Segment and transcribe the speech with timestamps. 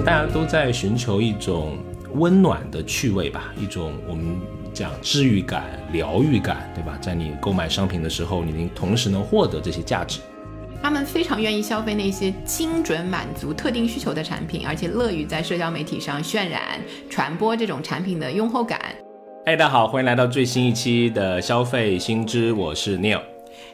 [0.00, 1.76] 能大家都在寻求一种
[2.14, 4.40] 温暖的趣味吧，一种我们
[4.72, 6.98] 讲治愈感、疗愈感，对吧？
[7.02, 10.20] 在你购买商品的时候，你能同时能获得这些价值。
[10.82, 16.80] 他们非常愿意消费那些精准满足特定需求的产品，而且乐于在社交媒体上渲染、
[17.10, 18.80] 传播这种产品的用后感。
[19.44, 23.20] 哎，大家好，欢迎来到最新一期的消费新知，我是 Neil。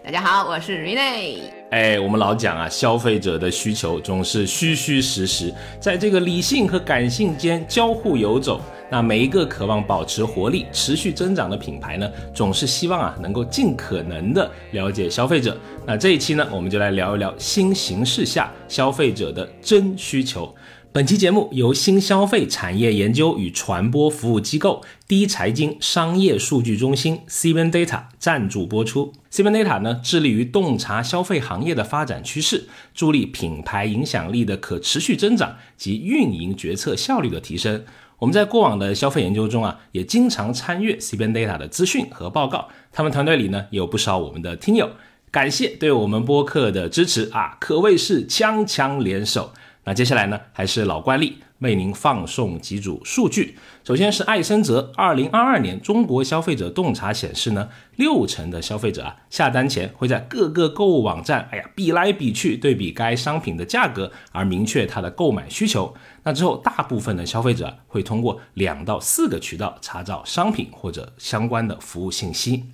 [0.05, 1.56] 大家好，我是 Rene。
[1.71, 8.61] 哎，我们老讲啊，消费者的需求总是虚虚实实，在这个理性和感性间交互游走。
[8.89, 15.59] 那每一个渴望保持活力、持续增长的品牌呢，总是希望啊，能够尽可能的了解消费者。
[15.85, 20.55] 那这一期呢，我们就来聊一聊新形势下消费者的真需求。
[20.97, 29.13] 本期节目由新消费产业研究与传播服务机构第一财经商业数据中心 CBN Data） 赞助播出。
[29.31, 37.85] CBN Data 呢，致力于洞察消费行业的发展趋势，助力品牌影响力的可持续增长及运营决策效率的提升。
[38.21, 42.69] 我们在过往的消费研究中啊，也经常参阅 CBN Data 的资讯和报告。
[42.91, 44.93] 他们团队里呢，有不少我们的听友。
[45.31, 49.53] 感谢对我们播客的支持啊，可谓是强强联手。
[49.89, 53.57] 那接下来呢，还是老惯例，为您放送几组数据。
[53.85, 65.95] 首先是艾森哲二零二二年中国消费者洞察显示呢，六成的消费者啊下单前会在各个购物网站，哎呀比来比去，对比该商品的价格而明确他的购买需求。
[66.25, 72.65] 那之后，大部分的消费者会通过两到四个渠道查找商品或者相关的服务信息。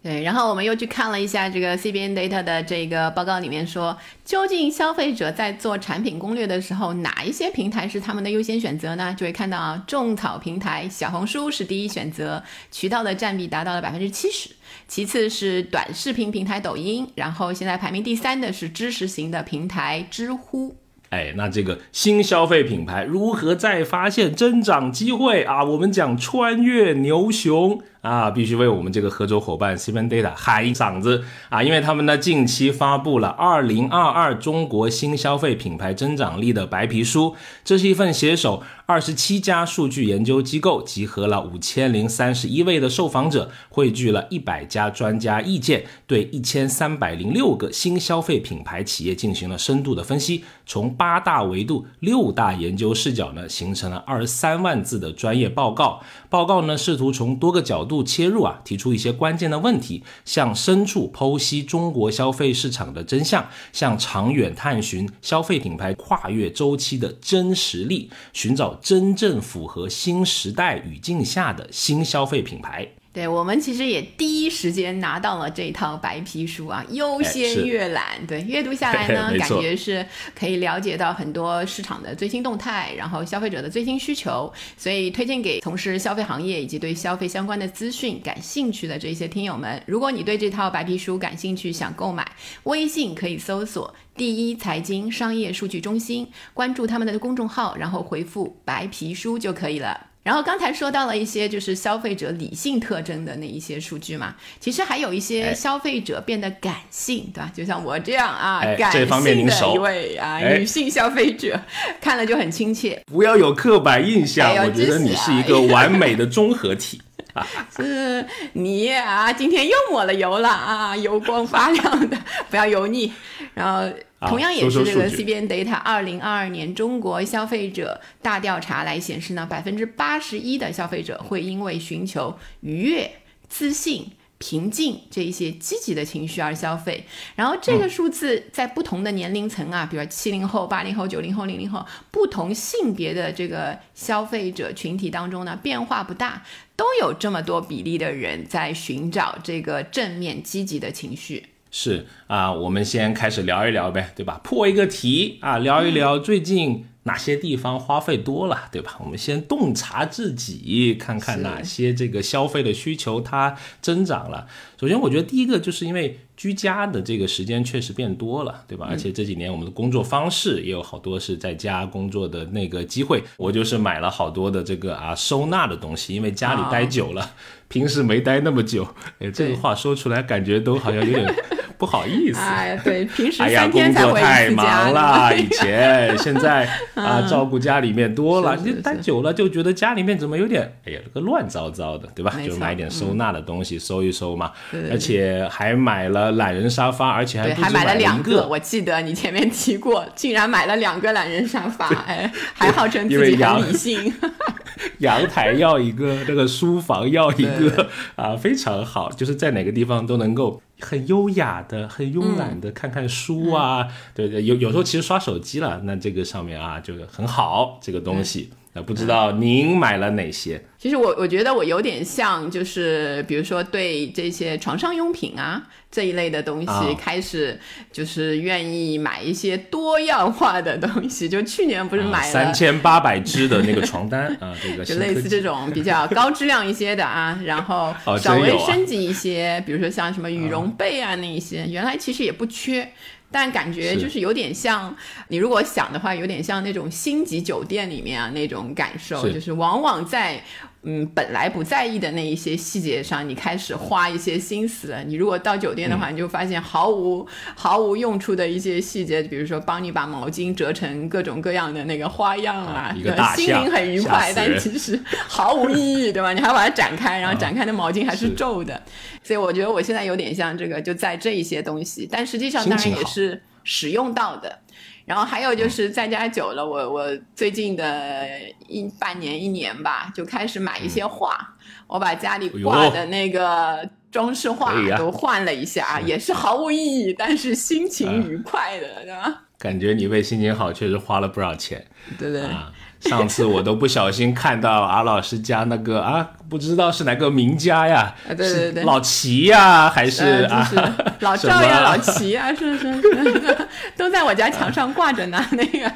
[0.00, 9.12] 对，然后我们又去看了一下这个 CBN Data 的这个报告，里面说，究竟消费者在做产品攻略的时候，哪一些平台是他们的优先选择呢？
[9.18, 14.50] 就会看到啊，种草平台小红书是第一选择，渠道的占比达到了百分之七十，
[14.86, 20.76] 其次是短视频平台抖音，然后现在排名第三的是知识型的平台知乎。
[21.10, 25.64] 哎，那这个新消费品牌如何再发现增长机会啊？
[25.64, 27.82] 我们讲穿越牛熊。
[28.00, 31.62] 啊，必须为我们这个合作伙伴 Seven Data 喊一嗓子啊！
[31.62, 37.30] 因为他们呢近期发布了《二零二二中国新消费品牌增长力的白皮书》，
[37.64, 56.00] 这是一份携手二十七家数据研究机构，集合了五千零三十一位的受访者，汇聚了一百家专家意见，对一千三百零六个新消费品牌企业进行了深度的分析，从八大维度、六大研究视角呢，形成了二十三万字的专业报告。
[56.30, 72.86] 报告呢，试图从多个角度度切入啊，提出一些关键的问题，向深处剖析中国消费市场的真相，向长远探寻消费品牌跨越周期的真实力，寻找真正符合新时代语境下的新消费品牌。
[73.10, 78.04] 对我们其实也第一时间拿到了这套白皮书啊，优先阅览。
[78.28, 80.06] 对，阅读下来呢，感觉是
[80.38, 89.82] 可以了解到很多市场的最新动态，然后消费者的最新需求，所以推荐给从事消费行业以及对消费相关的资讯感兴趣的这些听友们。
[89.86, 92.30] 如果你对这套白皮书感兴趣，想购买，
[92.64, 100.06] 微信可以搜索“第一财经商业数据中心”，关注他们的公众号，然后回复“白皮书”就可以了。
[100.28, 107.50] 然后刚才说到了一些就是消费者理性特征的那一些数据嘛，其实还有一些消费者变得感性，对吧？
[107.56, 111.58] 就像我这样啊，感性的一位啊女性消费者，
[111.98, 113.02] 看了就很亲切。
[113.06, 117.00] 不要有刻板印象，我觉得你是一个完美的综合体。
[117.74, 118.22] 是
[118.52, 122.18] 你啊，今天又抹了油了啊，油光发亮的，
[122.50, 123.10] 不要油腻。
[123.54, 123.90] 然后。
[124.20, 133.08] 同样也是这个 CBN Data 二零二二年中国消费者大调查来显示呢，百分之八十一的消费者会因为寻求愉悦、
[133.48, 137.04] 自信、平静这一些积极的情绪而消费。
[137.36, 146.42] 然后这个数字在不同的年龄层啊，比如七零后、八零后、九零后、零零后不同性别的这个消费者群体当中呢，变化不大，
[146.74, 151.46] 都有这么多比例的人在寻找这个正面积极的情绪。
[151.70, 154.40] 是啊，我们先开始聊一聊呗，对吧？
[154.42, 158.96] 破一个题啊，聊一聊最近哪些地方花费多了，对吧？
[159.00, 164.46] 我们先洞察自己，看看哪些这个消费的需求它增长了。
[164.80, 168.86] 首先，我觉得第一个就是因为居家的这个时间确实变多了，对吧？
[168.88, 173.22] 而且这几年我们的工作方式也有好多是在家工作的那个机会。
[173.36, 177.34] 我就是买了好多的这个啊收纳的东西，因为家里待久了，
[177.68, 178.86] 平时没待那么久。
[179.20, 181.34] 哎，这个话说出来感觉都好像有点。
[181.78, 182.40] 不好意思。
[182.40, 192.34] 哎呀，对，平时工天才回作太一次家忙了，以前现在啊， 嗯照顾家里面多了，你待久了就觉得家里面怎么有点，哎呀，这个乱糟糟的，对吧？
[192.44, 194.50] 就买点收纳的东西收一收嘛。
[194.72, 204.12] 对对对而且还买了懒人沙发，而且还还买了两个，我记得你前面提过，竟然买了两个懒人沙发，哎，还号称 自己很理性。
[204.98, 213.88] 阳台要一个，那个书房要一个啊，非常好，就是在哪个地方都能够很优雅的、很慵懒的看看书啊。
[214.14, 218.50] 对对，有有时候其实刷手机了，那这个上面啊就很好这个东西。
[218.78, 220.62] 那不知道您买了哪些？
[220.78, 225.60] 其实我我觉得我有点像，就是比如说对这些床上用品啊
[225.90, 227.58] 这一类的东西啊开始
[227.90, 231.28] 就是愿意买一些多样化的东西。
[231.28, 242.88] 就去年不是买了、啊三千八百只的那个床单啊，这个就类似这种比较高质量一些的啊，然后哦稍微升级一些，比如说像什么羽绒被啊那一些，原来其实也不缺。
[243.30, 244.94] 但感觉就是有点像，
[245.28, 249.34] 你如果想的话，有点像那种星级酒店里面啊那种感受，是。
[249.34, 250.42] 就是往往在
[250.84, 255.02] 嗯本来不在意的那一些细节上，你开始花一些心思了。
[255.02, 257.26] 你如果到酒店的嗯话，你就发现毫无
[257.56, 262.94] 毫无用处的一些细节，比如说帮你把毛巾折成各种各样的那个花样啊，
[263.34, 266.32] 心灵很愉快，但其实毫无意义，对吧？
[266.32, 268.80] 你还要把它展开，然后啊展开的 毛巾还是是皱的，
[269.22, 274.60] 所以我觉得我现在有点像这个，就在这一些东西，但实际上当然也是使用到的。
[275.08, 278.28] 然后还有就是在家久了，我我最近的
[278.66, 281.54] 一半年一年吧，就开始买一些画，
[281.86, 289.44] 我把家里挂的那个装饰画都换了一下，也是毫无意义，但是心情愉快的，对吧？
[289.58, 291.84] 感觉你为心情好，确实花了不少钱
[292.18, 292.46] 对不对？
[292.46, 292.70] 啊。
[293.00, 298.14] 上次我都不小心看到阿老师家那个啊，不知道是哪个名家呀？
[298.28, 300.68] 啊对对对老齐呀，还是呃，啊？
[300.70, 303.58] 就是 老赵呀、老齐呀，是是是，
[303.96, 305.44] 都在我家墙上挂着呢。
[305.52, 305.92] 那个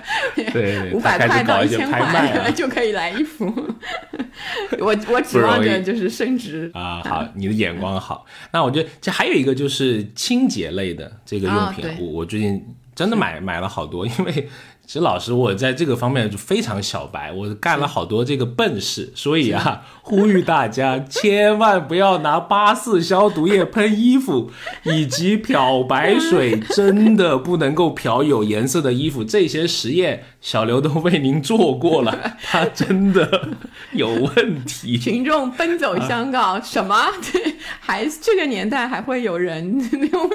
[0.52, 3.52] 对五百块到一千块 就可以来一幅。
[4.78, 8.24] 我我指望着就是升值啊，好，你的眼光好。
[8.52, 12.64] 那我觉得这还有一个就是清洁类的这个用品，我我最近
[12.94, 14.48] 真的买买了好多，因为
[14.92, 24.50] 其实老师我在这个方面就非常小白，我干了好多这个笨事，所以啊， 呼吁大家 千万不要拿八四消毒液喷衣服，
[24.82, 33.48] 以及漂白水 真的不能够漂有颜色的衣服，这些实验小刘都为您做过了，他真的
[33.92, 34.98] 有问题。
[34.98, 36.94] 群众奔走相告，什么？
[37.32, 39.64] 对，还这个年代还会有人
[40.12, 40.30] 用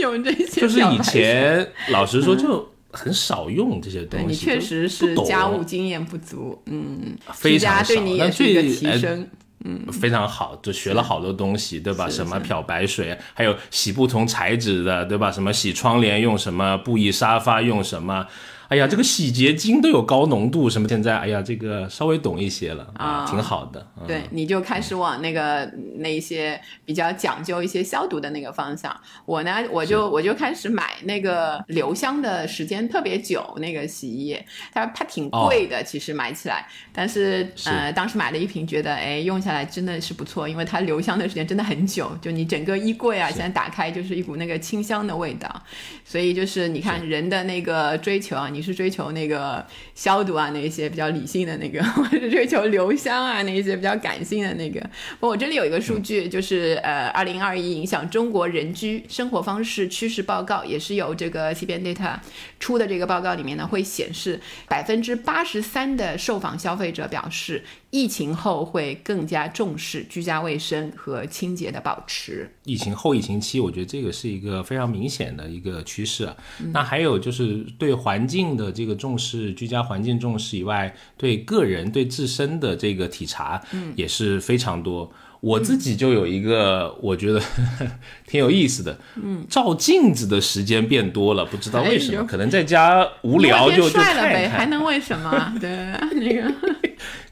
[0.00, 9.28] 用这些就是以前老实说就很少用这些东西，你确实是家务经验不足，嗯，非常少对你也但是一个提升。
[9.64, 12.08] 嗯非常好，就学了好多东西，对吧？
[12.08, 15.30] 什么漂白水，还有洗不同材质的，对吧？
[15.30, 18.26] 什么洗窗帘用什么，布艺沙发用什么。
[18.72, 23.26] 哎呀，这个洗洁精都有高浓度，什么现在，哎呀，这个稍微懂一些了啊。
[23.28, 23.86] 挺好的。
[24.00, 28.98] 嗯、对，你就开始往那个那一些比较讲究一些消毒的那个方向。
[29.26, 37.68] 我呢，我就我就开始买那个留香的时间特别久那个洗衣液，它它挺贵的，其实买起来，但是是。
[37.68, 45.62] 呃，当时买了一瓶，觉得哎用下来真的是不错，因为它留香的时间真的很久，就你整个衣柜啊，现在打开就是一股那个清香的味道。
[46.04, 54.80] 所以就是你看人的那个追求啊，你是追求那个消毒啊，那一些比较理性的那个， 我是追求留香啊，那一些比较感性的那个。
[55.20, 62.18] 我这里有一个数据，就是呃，二零二一影响中国人居生活方式趋势报告，也是由这个 CBN Data
[62.60, 72.50] 出的这个报告里面呢，会显示百分之八十三的受访消费者表示，疫情后会更加重视居家卫生和清洁的保持。
[72.64, 76.36] 疫情后疫情期，我觉得这个是一个非常明显的一个趋势啊。
[76.72, 83.60] 那还有就是对环境的这个重视，居家环境重视以外，对个人对自身的这个体察，
[83.96, 85.12] 也是非常多。
[85.40, 87.42] 我自己就有一个，我觉得
[88.28, 95.52] 挺有意思的，嗯，照镜子的时间变多了，不知道为什么，哎可能在家无聊就就帅了呗，看看还能为什么？
[95.60, 95.68] 对，
[96.14, 96.54] 那个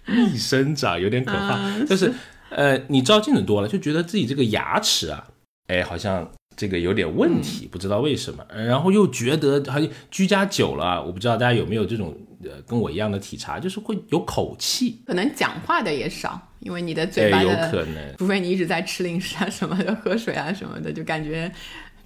[0.07, 2.13] 逆生长有点可怕，嗯就是
[2.49, 5.29] 呃，你照镜子多了，就觉得自己这个牙齿啊，
[5.69, 12.15] 哎，好像这个有点问题，不知道为什么，呃然后又觉得还居家久了啊，我不知道大家有没有这种
[12.45, 18.17] 呃跟我一样的体察，就是会有口气，可能讲话的也少，因为你的嘴巴，有可能。
[18.19, 21.51] 除非你一直在吃零食啊什么的，喝水啊什么的，就感觉，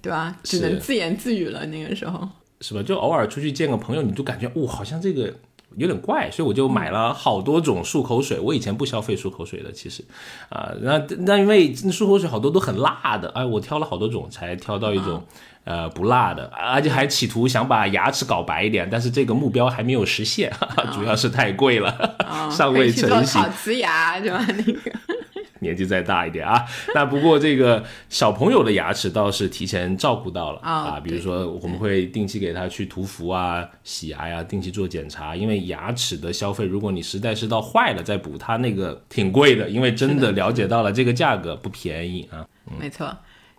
[0.01, 0.37] 对吧？
[0.43, 1.65] 只能自言自语了。
[1.65, 2.25] 那个时候，
[2.61, 2.81] 是吧？
[2.81, 5.35] 就偶尔出去见个朋友，你就感觉，哦、好像这个
[5.75, 8.39] 有点怪，所以我就买了好多种漱口水。
[8.39, 10.03] 我以前不消费漱口水的，其实
[10.49, 15.23] 啊，那那因为漱口水好多都很辣的，哎，我挑了好多种才挑到一种。
[15.65, 20.53] 呃，不辣的，而且还企图想把牙齿搞白一点，但是这个目标还没有实现，
[20.93, 22.15] 主要是太贵了，
[22.55, 23.41] 尚未成型。
[23.41, 24.45] 烤瓷牙是吧？
[24.47, 24.91] 那个
[25.65, 42.45] 年纪再大一点啊， 那不过这个小朋友的牙齿倒是提前照顾到了啊，比如说我们会定期给他去涂氟啊、洗牙呀，定期做检查，因为牙齿的消费，如果你实在是到坏了再补，它那个挺贵的，因为真的了解到了这个价格不便宜啊。
[42.79, 43.11] 没错。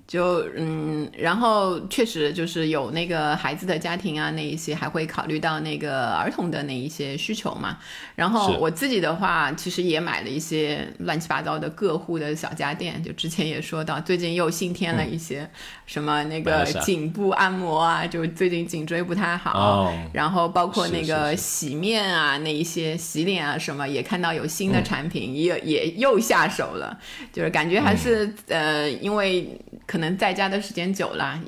[0.07, 7.79] 就嗯，然后确实就是有那个孩子的家庭啊，那一些还会考虑到那个儿童的那一些需求嘛。
[8.15, 13.03] 然后我自己的话，其实也买了一些乱七八糟的各户的小家电。
[13.03, 15.49] 就之前也说到，最近又新添了一些
[15.87, 19.93] 什么那个颈部按摩啊，就最近颈椎不太好。
[20.13, 26.97] 然后包括那个洗面啊，那一些洗脸啊什么，也看到有新的产品，也也又下手了。
[27.33, 29.51] 就是感觉还是呃，因为。
[29.87, 31.39] 可能在家的时间久了，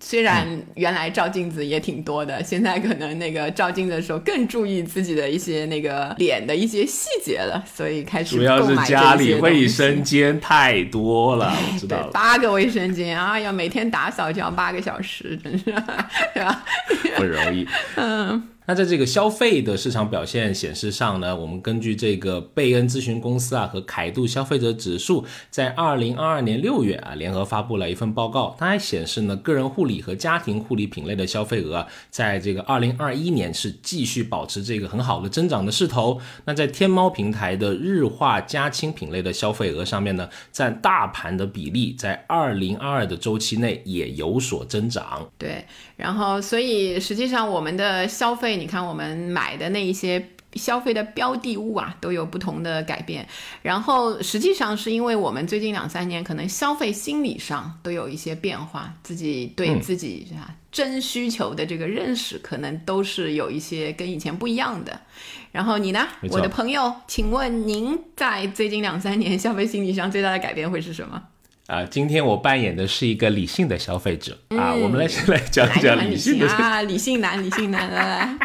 [0.00, 15.74] 虽然原来照镜子也挺多的，现在可能那个照镜子的时候更注意自己的一些那个脸的一些细节了，所以开始主要是家里卫生间太多了，我知道 八个卫生间啊，要每天打扫就要八个小时，真是？
[17.16, 18.42] 不容易，嗯。
[18.68, 36.20] 那在这个消费的市场表现显示上呢，我们根据这个贝恩咨询公司啊和凯度消费者指数，在二零二二年六月啊联合发布了一份报告，它还显示呢，个人护理和家庭护理品类的消费额，在这个二零二一年是继续保持这个很好的增长的势头。
[36.44, 45.24] 那在天猫平台的日化家亲品类的消费额上面呢，占大盘的比例在二零二二的周期内也有所增长。
[45.38, 45.64] 对，
[45.96, 48.55] 然后所以实际上我们的消费。
[48.56, 53.26] 你看，我们买的那一些消费的标的物啊，都有不同的改变。
[53.62, 64.98] 然后，实际上是因为我们最近两三年，可能消费心理上都有一些变化，自己对自己啊真需求的这个认识，可能都是有一些跟以前不一样的。
[65.52, 71.22] 然后你呢，我的朋友，请问您在最近两三年消费心理上最大的改变会是什么？
[71.66, 78.38] 啊，今天我扮演的是一个理性的消费者啊，我们来先来讲讲理性的啊，理性男，理性男，来来，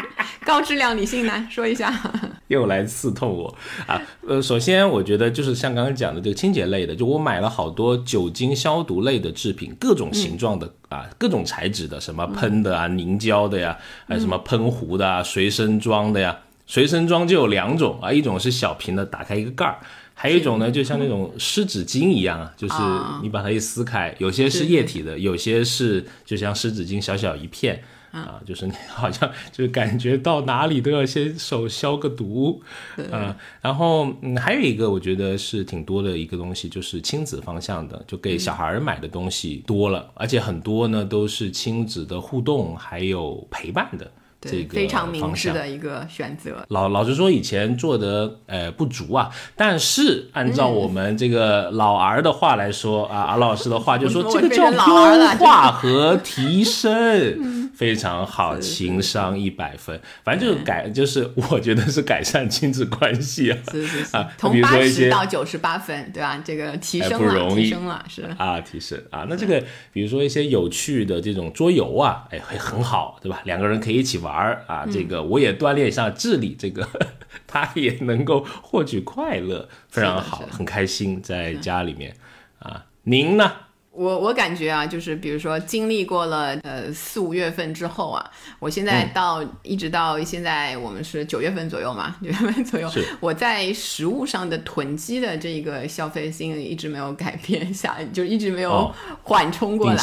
[0.44, 1.94] 高质量理性男，说一下，
[2.48, 4.02] 又来刺痛我啊。
[4.26, 16.36] 呃，首先我觉得就是像刚刚讲的这个清洁类的，就我买了好多酒精消毒类的制品，各种形状的啊，各种材质的，什么喷的啊，凝胶的呀，还有什么喷壶的啊，随身装的呀，
[16.66, 19.78] 随身装就有两种啊，一种是小瓶的，打开一个盖儿。
[20.14, 22.74] 还有一种呢，就像那种湿纸巾一样啊，就是
[23.22, 32.62] 你把它一撕开，有些是液体的，有些是就像湿纸巾小小一片啊，就是你好像就是感觉到哪里都要先手消个毒
[33.10, 33.36] 啊。
[33.60, 44.10] 然后嗯，还有一个我觉得是挺多的一个东西，就是亲子方向的，就给小孩儿买的东西多了，而且很多呢都是亲子的互动还有陪伴的。
[44.50, 46.64] 这个非常明智的一个选择。
[46.68, 60.00] 老老实说，以前做的呃不足啊，但是按照我们这个老儿的话来说啊，阿老师的话就说这个叫优化和提升， 非常好，情商一百分。
[60.24, 66.42] 反正就是改，就是我觉得是改善亲子关系啊，是是是，从八十到九十八分，对吧？
[66.44, 69.24] 这个提升了，提升了，是啊，提升啊。
[69.28, 69.62] 那这个
[69.92, 73.40] 比如说一些有趣的这种桌游啊，哎，会很好，对吧？
[73.44, 74.32] 两个人可以一起玩。
[74.32, 76.88] 玩啊，这个我也锻炼一下智力，这个
[77.46, 82.16] 他也能够获取快乐，非常好，很开心在家里面
[82.60, 82.86] 啊。
[83.02, 83.52] 您呢？
[83.92, 98.90] 我我感觉啊，就是比如说经历过了呃四五月份之后啊，我现在到一直到现在我们是九月份左右嘛，九月份左右，我在食物上的囤积的这个消费心理一直没有改变下，就一直没有
[99.22, 100.02] 缓冲过来。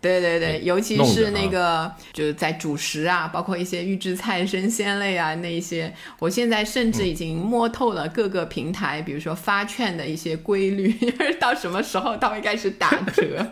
[0.00, 10.94] 对对对，尤其是那个就是在主食啊，包括一些预制菜、生鲜类啊，那一些，我现在甚至已经摸透了各个平台，比如说发券的一些规律，
[11.40, 13.46] 到什么时候它会开始打折。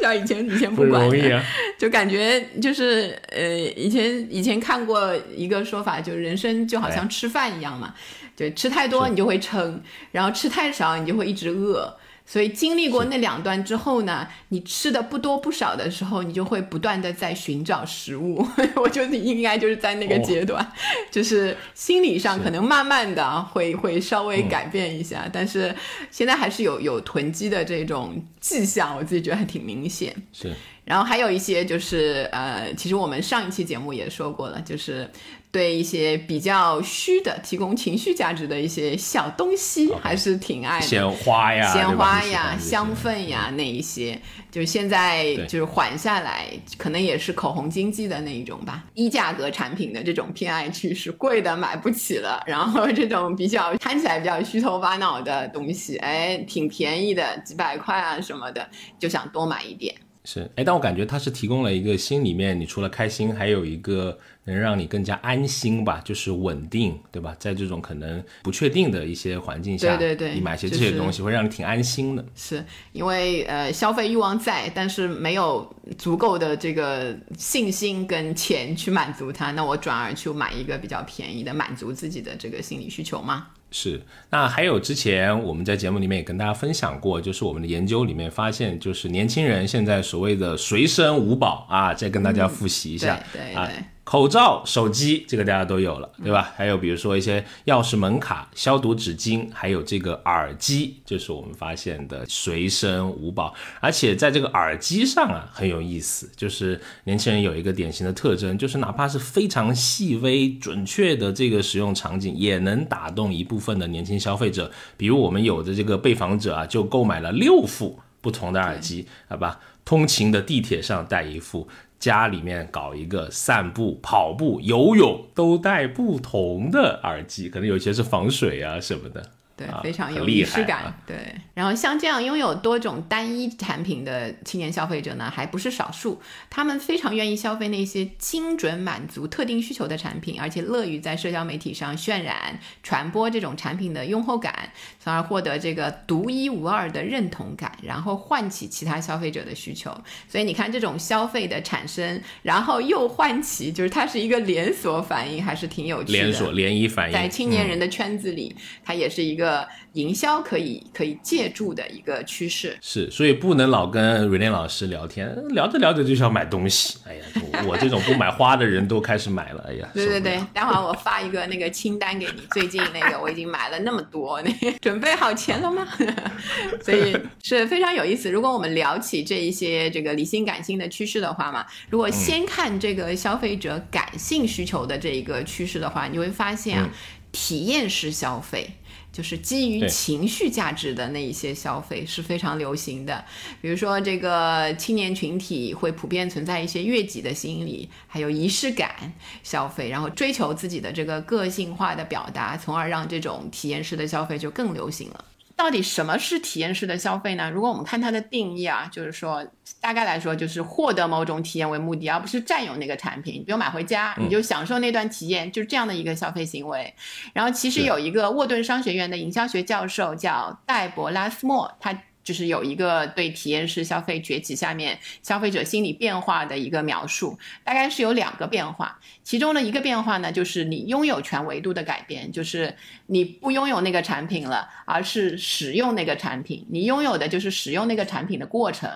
[0.00, 1.08] 像以前以前不管，
[1.78, 7.94] 就感觉就是呃，以前以前看过一个说法，就人生就好像吃饭一样嘛，
[8.36, 11.96] 就吃太多你就会撑，然后吃太少你就会一直饿。
[12.24, 18.46] 所以经历过那两段之后呢，你吃的不多不少的时候，你就会不断的在寻找食物。
[18.76, 20.72] 我觉得应该就是在那个阶段，
[21.10, 25.74] 就是心理上可能慢慢的会会稍微改变一下，但是
[26.10, 30.14] 现在还是有有囤积的这种迹象，我自己觉得还挺明显。
[30.32, 30.52] 是。
[30.84, 35.08] 然后还有一些就是呃，其实我们上一期节目也说过了，就是
[35.52, 40.86] 对一些比较虚的、提供情绪价值的一些小东西，还是挺爱的。
[40.86, 44.18] 鲜花呀，鲜花呀，香氛呀，那一些，
[44.50, 48.82] 就现在就是缓下来，可能也是口红经济的那一种吧。
[48.94, 58.66] 低价格产品的这种偏爱趋势，贵的买不起了，然后这种比较看起来比较虚头巴脑的东西，哎，挺便宜的，几百块啊什么的，
[58.98, 59.94] 就想多买一点。
[60.24, 67.34] 是，哎，但我感觉它是提供了一个心里面，你除了开心，还有一个能让你更加安心吧，就是稳定，对吧？
[67.40, 72.24] 在这种可能不确定的一些环境下，对对对，你买些这些东西会让你挺安心的。
[72.36, 83.48] 是因为呃，消费欲望在，但是没有足够的这个信心跟钱去满足它，那我转而去买一个比较便宜的，满足自己的这个心理需求吗？
[83.72, 84.00] 是，
[84.30, 93.84] 那还有之前我们在节目里面也跟大家分享过，就是我们的研究里面发现，就是年轻人现在所谓的随身五宝啊，再跟大家复习一下，对对。
[94.12, 96.52] 口罩、手机，这个大家都有了，对吧？
[96.54, 103.54] 还有比如说一些钥匙门卡、消毒纸巾，还有这个耳机，就是我们发现的随身五宝。
[103.80, 114.70] 而且在这个耳机上啊，很有意思，就是年轻人有一个典型的特征，就是哪怕是非常细微、准确的这个使用场景，也能打动一部分的年轻消费者。
[114.98, 119.58] 比如我们有的这个被访者啊，就购买了六副不同的耳机，好吧？
[119.84, 121.68] 通勤的地铁上带一副。
[121.98, 129.30] 家里面搞一个散步、跑步、游泳都带不同的耳机，可能有些是防水啊什么的。
[129.56, 130.94] 对，非常有仪式感。
[131.06, 131.16] 对，
[131.54, 136.20] 然后像这样拥有多种单一产品的青年消费者呢，还不是少数。
[136.48, 149.94] 他们非常愿意消费那些精准满足特定需求的产品，而且乐于在社交媒体上渲染、传播这种产品的用后感，从而获得这个独一无二的认同感，然后唤起其他消费者的需求。
[150.28, 156.18] 所以你看，这种消费的产生，然后又唤起，就是它是一个连锁反应，还是挺有趣的。
[156.18, 159.41] 连锁涟漪反应，在青年人的圈子里，它也是一个。
[159.42, 166.98] 个营销可以可以借助的一个趋势是，所以不能老跟瑞莲老师聊天，聊着聊着就想买东西。
[167.06, 167.22] 哎呀，
[167.66, 169.64] 我这种不买花的人都开始买了。
[169.68, 175.86] 哎呀，对对对，待会儿我发一个那个清单给你，最近那个我已经买了那么多，那准备好钱了吗？
[176.82, 178.30] 所以是非常有意思。
[178.30, 186.88] 如果我们聊起这一些这个理性感性的趋势的话嘛，如果先看这个消费者感性需求的这一个趋势的话，你会发现啊，
[187.32, 188.70] 体验式消费。
[189.12, 193.24] 就是基于情绪价值的那一些消费是非常流行的，
[193.60, 205.24] 比如说这个青年群体会普遍存在一些悦己的心理，还有仪式感消费，然后追求自己的这个个性化的表达，从而让这种体验式的消费就更流行了。
[205.56, 207.50] 到底什么是体验式的消费呢？
[207.50, 209.46] 如果我们看它的定义啊，就是说，
[209.80, 213.44] 大概来说就是获得某种体验为目的，而不是占有那个产品。
[213.44, 216.92] 比如买回家，你就享受那段体验，就是这样的一个消费行为。
[217.32, 221.96] 然后，其实有一个沃顿商学院的营销学教授叫戴博拉斯莫，他。
[222.24, 238.88] 就是有一个对体验式消费崛起下面消费者心理变化的一个描述，大概是有两个变化，其中的一个变化呢，就是你拥有权维度的改变，就是你不拥有那个产品了，而是使用那个产品，你拥有的就是使用那个产品的过程，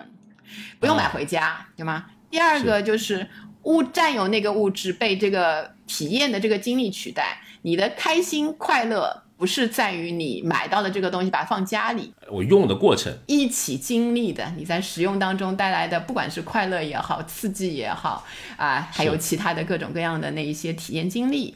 [0.78, 2.06] 不用买回家，对吗？
[2.30, 3.28] 第二个就是
[3.64, 9.24] 物占有那个物质被这个体验的这个经历取代，你的开心快乐。
[9.36, 18.24] 不是在于你买到的这个东西，把它放家里，我用的过程一起经历的，你在使用当中带来的，不管是快乐也好，刺激也好，
[18.56, 21.54] 啊，还有其他的各种各样的那一些体验经历。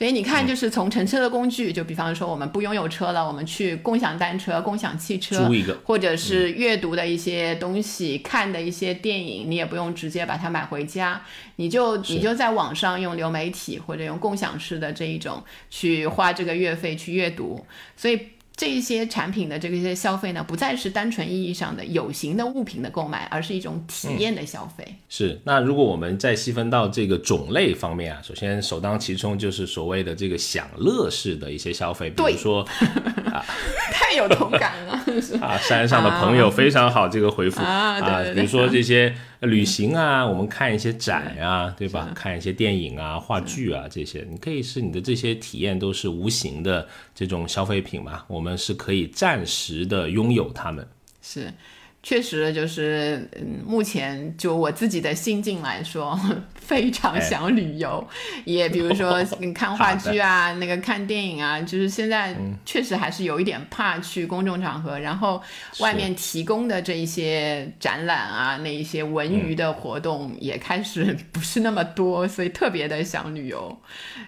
[0.00, 11.20] 所以你看，就是从乘车的工具，就比方说我们不拥有车了，我们去共享单车、共享汽车，租一个，或者是阅读的一些东西、看的一些电影，你也不用直接把它买回家，
[11.56, 18.18] 你就你就在网上用流媒体或者用共享式的这一种去花这个月费去阅读，所以。
[18.60, 24.96] 这一些产品的这个一些消费呢，不再是单纯意义上的有形的物品的购买，而是一种体验的消费。
[25.08, 25.40] 是。
[25.44, 32.60] 那如果我们再细分到这个种类方面啊，首先首当其冲就是所谓的这个享乐式的一些消费，比如说，
[33.32, 33.42] 啊
[33.94, 34.92] 太有同感了
[35.40, 35.56] 啊！
[35.56, 39.14] 山上的朋友非常好，这个回复啊，对比如说这些。
[39.40, 42.12] 旅行啊，我们看一些展啊，对吧？
[42.14, 48.24] 看一些电影啊、话剧啊，这些你可以是你的这些体验都是无形的这种消费品嘛？
[48.28, 50.86] 我们是可以暂时的拥有它们。
[51.22, 51.52] 是，
[52.02, 56.18] 确实就是，嗯，目前就我自己的心境来说，
[56.70, 58.06] 非常想旅游，
[58.44, 59.20] 也比如说
[59.52, 62.32] 看话剧啊，那个看电影啊，就是现在
[62.64, 65.42] 确实还是有一点怕去公众场合，然后
[65.80, 73.76] 外面提供的这一些展览啊，那一些文娱的活动也开始不是那么多，所以特别的想旅游。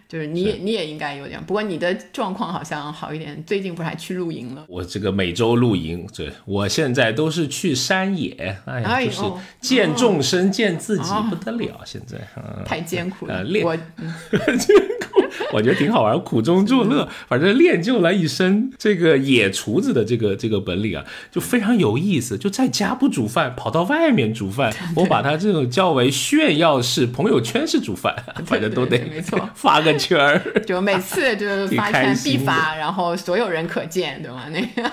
[0.09, 4.65] 就是你也你也应该有点，不过你的状况好像好一点，最近不是还去露营了？
[4.69, 9.23] 我这个每周露营，对我现在都是去山野，哎呀，就是
[9.61, 12.19] 见众生见自己不得了，现在
[12.67, 28.15] 太艰苦了，我艰 苦，我觉得挺好玩，苦中作乐，反正练就了一身这个野厨子的这个这个本领啊，就非常有意思，就在家不煮饭，跑到外面煮饭，我把它这种叫为炫耀式朋友圈式煮饭，
[28.45, 29.93] 反正都得没错 发个。
[30.03, 34.45] 圈儿 就每次就是发圈必发，然后所有人可见，对吗？
[34.51, 34.91] 那个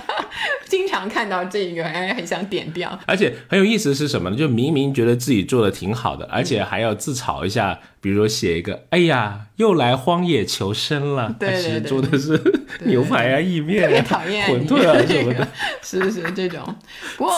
[0.68, 3.00] 经常看到这个，哎，很想点掉。
[3.08, 4.36] 而且很有意思是什么呢？
[4.36, 7.80] 就明明觉得自己做的挺好的，而且还要自嘲一下。
[8.02, 11.36] 比如写一个，哎呀，又来荒野求生了。
[11.40, 12.42] 对对对，做的是
[12.86, 14.06] 牛排啊、意面啊、
[14.48, 15.48] 馄饨啊什么的。
[15.84, 16.76] 是是这种，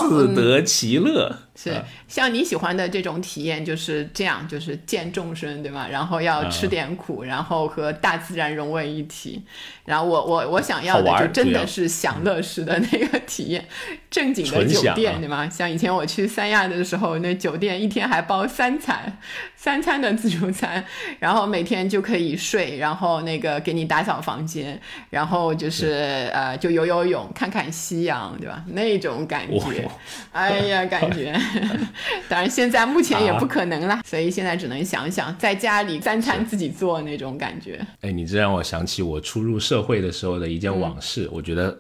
[0.02, 1.36] 自得其乐。
[1.54, 5.88] 是像你喜欢的这种体验，就是这样，就是见众生，对吗？
[5.90, 9.44] 然后要吃点苦，然后和大自然融为一体。
[9.86, 13.68] 然后我我我想要的就真的是享乐式的那个体验，
[14.10, 15.48] 正经的酒店，对吗？
[15.50, 19.20] 像以前我去三亚的时候，那酒店一天还包三餐，
[19.56, 20.51] 三餐的自助。
[20.52, 20.84] 餐，
[21.20, 28.64] 然后每天就可以睡，然后那个给你打扫房间，然后就是呃，就游游泳，看看夕阳，对吧？
[28.68, 29.90] 那种感觉，
[30.32, 31.34] 哎呀，感觉。
[32.30, 37.80] 当然现在目前也不可能了，所以现在只能想想在家里三餐自己做那种感觉。
[38.02, 41.78] 哎，你这让我想起我初入社会的时候的一件往事，我觉得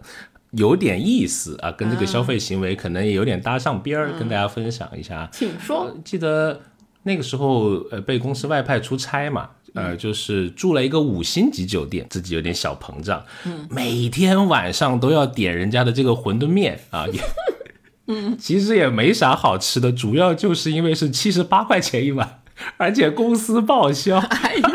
[0.51, 5.29] 有点意思啊，跟这个消费行为可能也有点搭上边儿，跟大家分享一下。
[5.31, 5.95] 请说。
[6.03, 6.61] 记得。
[7.03, 17.19] 那个时候，呃，被公司外派出差嘛，呃，就是住了一个五星级酒店，自己有点小膨胀，嗯，每天晚上都要点人家的这个馄饨面啊， 也，
[18.07, 22.41] 嗯，其实也没啥好吃的，主要就是因为是七十八块钱一碗，
[22.77, 24.69] 而且公司报销，哎呦，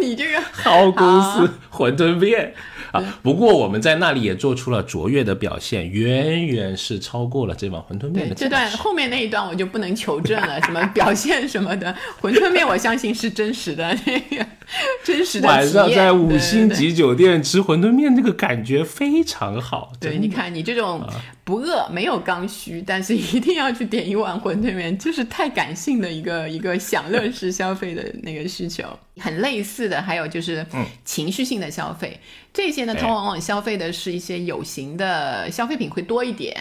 [0.00, 2.54] 你这个 好公司馄饨面。
[2.92, 3.18] 啊！
[3.22, 8.34] 不过我们在那里也做出了卓越的表现，远远是超过了这碗馄饨面的。
[8.34, 14.46] 这段后面那一段我就不能求证了， 什么表现什么的，馄饨面我相信是真实的，那 个
[15.02, 15.48] 真实的。
[15.48, 19.92] 晚上在五星级酒店吃馄饨面，那个感觉非常好。
[19.98, 21.02] 对，你看你这种
[21.44, 28.84] 不饿、没有刚需，但是一定要去点一碗馄饨面，就是太感性的一个一个享乐式消费的那个需求。
[29.20, 30.64] 很类似的，还有就是
[31.04, 32.18] 情绪性的消费。
[32.50, 36.54] 这些呢，它往往消费的是一些有形的消费品会多一点，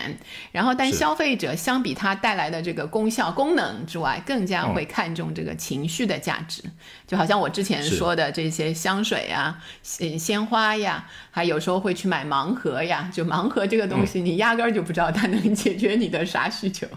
[0.51, 6.61] 然后但消费者相比它带来的这个功效、功能之外，更加会看重这个情绪的价值。
[7.07, 13.09] 就好像我之前说的这些香水呀、鲜鲜花呀，还有时候会去买盲盒呀。
[13.13, 16.87] 就盲盒这个东西，你压根儿就不知道它能解决你的啥需求，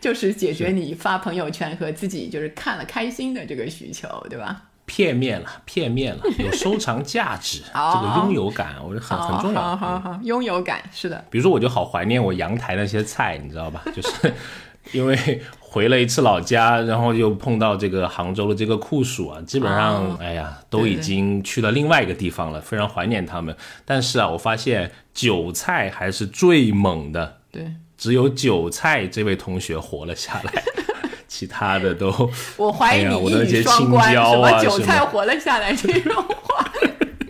[0.00, 4.64] 就是解决你发朋友圈和自己就是看了开心的这个需求，对吧？
[4.86, 9.60] 片面了，片面了，有收藏价值， 这个拥有感，我觉得很很重要。
[9.60, 11.24] 好好好，拥有感是的。
[11.30, 13.84] 比如说，我就好怀念我阳台那些菜，你知道吧？
[13.94, 14.34] 就是
[14.92, 15.40] 因为
[15.72, 23.56] 回了一次老家，然后又碰到这个杭州的这个酷暑啊，基本上，哎呀，都已经去了另外一个地方了，非常怀念他们。
[23.84, 30.60] 但是啊，我发现韭菜还是最猛的，对，只有韭菜这位同学活了下来。
[31.28, 36.68] 其他的都，我怀疑你一语双关，什么韭菜活了下来这种话，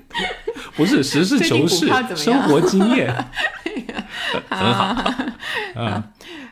[0.74, 3.14] 不是实事求是，生活经验。
[4.48, 4.96] 很好。
[5.74, 6.02] 嗯，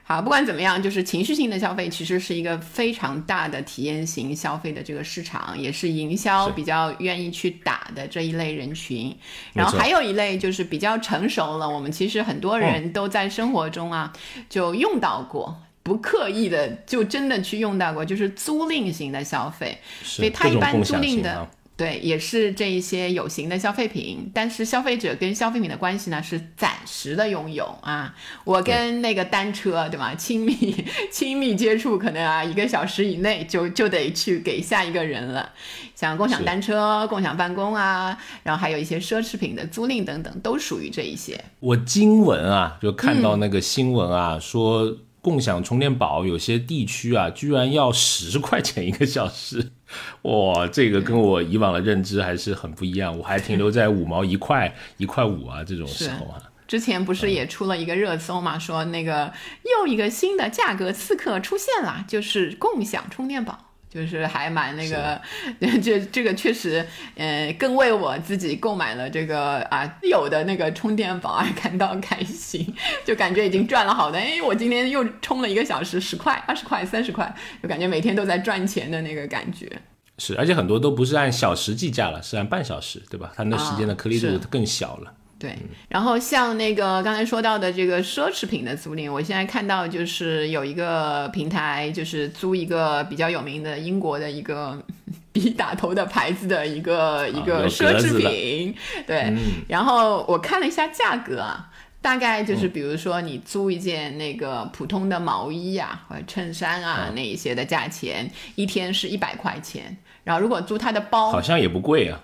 [0.09, 9.14] 好，不管怎么样，就是情绪性的消费其实是一个非常大的体验型消费的这个市场，也是营销比较愿意去打的这一类人群。
[9.53, 14.11] 然后还有一类就是比较成熟了，我们其实很多人都在生活中啊
[14.49, 15.55] 就用到过。
[15.83, 28.12] 不刻意的就真的去用到过，就是租赁型的消费，所以它一般租赁的对也是这一些有形的消费品，但是消费者跟消费品的关系呢是暂时的拥有啊，
[28.43, 30.12] 我跟那个单车对吧？
[30.17, 35.53] 亲密亲密接触可能啊一个小时以内就就得去给下一个人了，
[35.95, 41.43] 像共享单车、共享办公啊，然后还有一些奢侈品的租赁等等，都属于这一些。
[41.61, 44.99] 我经闻啊就看到那个新闻啊说。
[45.21, 49.73] 共享充电宝有些地区啊，居然要十块钱一个小时，
[50.22, 53.16] 哇，这个跟我以往的认知还是很不一样。
[53.18, 56.42] 我还停留在五毛一块、 一块五啊这种时候啊。
[56.66, 59.33] 之前不是也出了一个热搜嘛，说那个
[59.64, 63.67] 又一个新的价格刺客出现了，就是共享充电宝。
[63.90, 65.20] 就是还蛮那个，
[65.83, 72.74] 这这个确实，呃，更为我自己购买了这个啊有的那个充电宝而感到开心，
[73.05, 74.18] 就感觉已经赚了好的。
[74.18, 79.70] 哎，我今天又充了一个小时，十块、二十块、三十块，就感觉每天都在赚钱的那个感觉。
[80.18, 83.33] 是，而且很多都不是按小时计价了，是按半小时，对吧？
[83.37, 85.14] 它那时间的颗粒度更小了。
[85.38, 85.57] 对，
[85.88, 94.83] 然后像那个刚才说到的这个奢侈品的租赁，我现在看到就是有一个平台，就是租一个比较有名的英国的一个
[95.31, 98.74] B 打头的牌子的一个一个奢侈品。
[99.07, 99.33] 对，
[99.68, 101.70] 然后我看了一下价格啊，
[102.03, 109.96] 大概就是比如说你租一件那个普通的毛衣呀或者衬衫啊那一些的价钱，一天是一百块钱。
[110.24, 112.20] 然后如果租他的包，好像也不贵啊。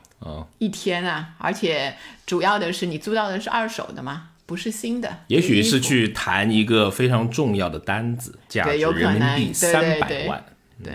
[0.58, 1.94] 一天啊，而且
[2.26, 5.18] 主要的是你租到的是二手的嘛，不是新的。
[5.28, 10.44] 也许是去谈一个非常重要的单子，价值人民币三百万。
[10.82, 10.92] 对，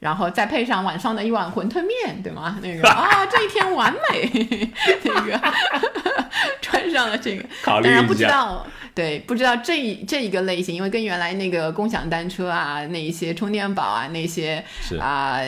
[0.00, 2.58] 然后再配上晚上的一碗馄饨面，对吗？
[2.62, 4.72] 那个啊，这一天完美。
[5.04, 5.40] 那个
[6.60, 8.66] 穿上了这个，当然不知道，
[9.00, 14.62] 对，不知道这一这一个类型，因为跟原来那个共享单车啊，那一些充电宝啊，那些
[14.98, 15.40] 啊。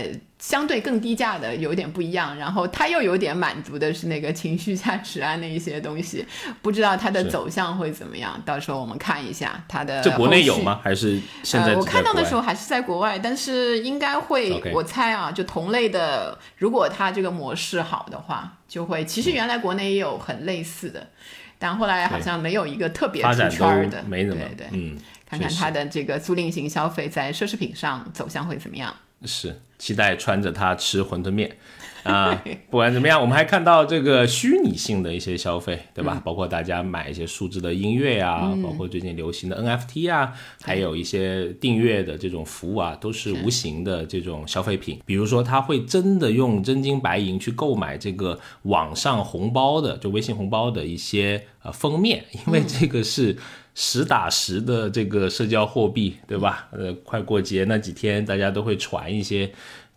[0.43, 6.27] 相对更低价的有点不一样，然后它又有点满足的是那个情绪价值啊那一些东西，
[6.61, 10.03] 不知道它的走向会怎么样，到时候我们看一下它的。
[10.03, 10.81] 这国内有吗？
[10.83, 11.77] 还是现在？
[11.77, 19.05] 我看到的时候还是在国外，但是应该会，我猜啊，就同类的，如果它这个模式好的话，就会。
[19.05, 21.07] 其实原来国内也有很类似的，
[21.63, 24.43] 但后来好像没有一个特别出圈的，没怎么。
[24.45, 28.93] 对对，嗯，看看它的这个租赁型消费在奢侈品上走向会怎么样。
[29.25, 31.57] 是期待穿着它吃馄饨面
[32.11, 32.43] 啊！
[32.69, 36.21] 不管怎么样，我们还看到这个虚拟性的一些消费，对吧？
[36.25, 45.01] 包括大家买一些数字的音乐啊，包括最近流行的 NFT 啊，还有一些订阅的这种服务啊，都是无形的这种消费品。
[45.07, 53.37] 比如说，他会真的用真金白银去购买这个网上红包的，就微信红包的一些呃封面，因为这个是。
[53.75, 56.69] 实打实的这个社交货币，对吧？
[56.73, 59.51] 呃，快过节那几天，大家都会传一些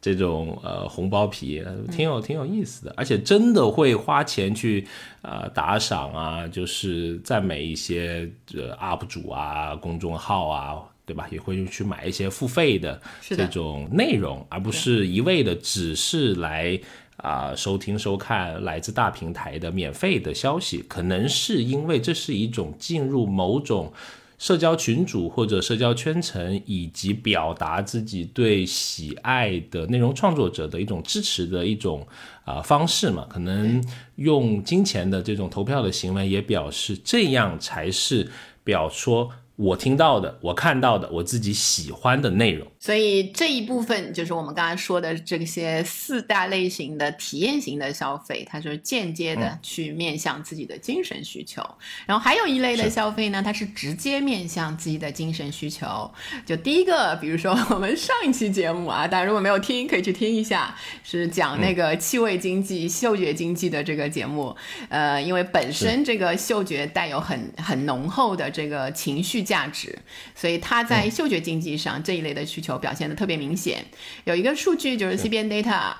[0.05, 4.85] 这种呃红包皮，挺有挺有意思的，而且真的会花钱去
[5.23, 11.27] 呃打赏啊，就是赞美一些呃 UP 主啊、公众号啊，对吧？
[11.31, 16.79] 也会去买一些付费的这种内容，而不是一味的只是来。
[17.17, 23.91] 啊，收听收看来自大平台的免费的消息，可能是因为这是一种进入某种
[24.37, 32.05] 社交群组或者社交圈层，以及表达自己对喜爱的内容创作者的一种支持的一种
[32.43, 33.25] 啊方式嘛？
[33.29, 33.83] 可能
[34.15, 38.29] 用金钱的这种投票的行为，也表示这样才是
[38.63, 39.29] 表说。
[39.57, 42.67] 我听到的，我看到的，我自己喜欢的内容。
[42.85, 51.63] 所以这一部分就是我们刚才说的这些四大类型的体验型的消费，它是间接的去面向自己的精神需求。
[52.05, 56.11] 然后还有一类的消费呢，它是直接面向自己的精神需求。
[56.45, 64.53] 就第一个，比如说我们上一期节目啊，大家如果没有听，可以去听一下，是讲那个气味经济、嗅觉经济的这个节目。
[64.89, 69.45] 呃，因为本身这个嗅觉带有很很浓厚的这个情绪。
[69.45, 69.95] 价值，
[70.33, 73.85] 所以它在嗅觉经济上这一类的需求表现的特别明显。
[74.23, 75.93] 有一个数据就是 CBN Data。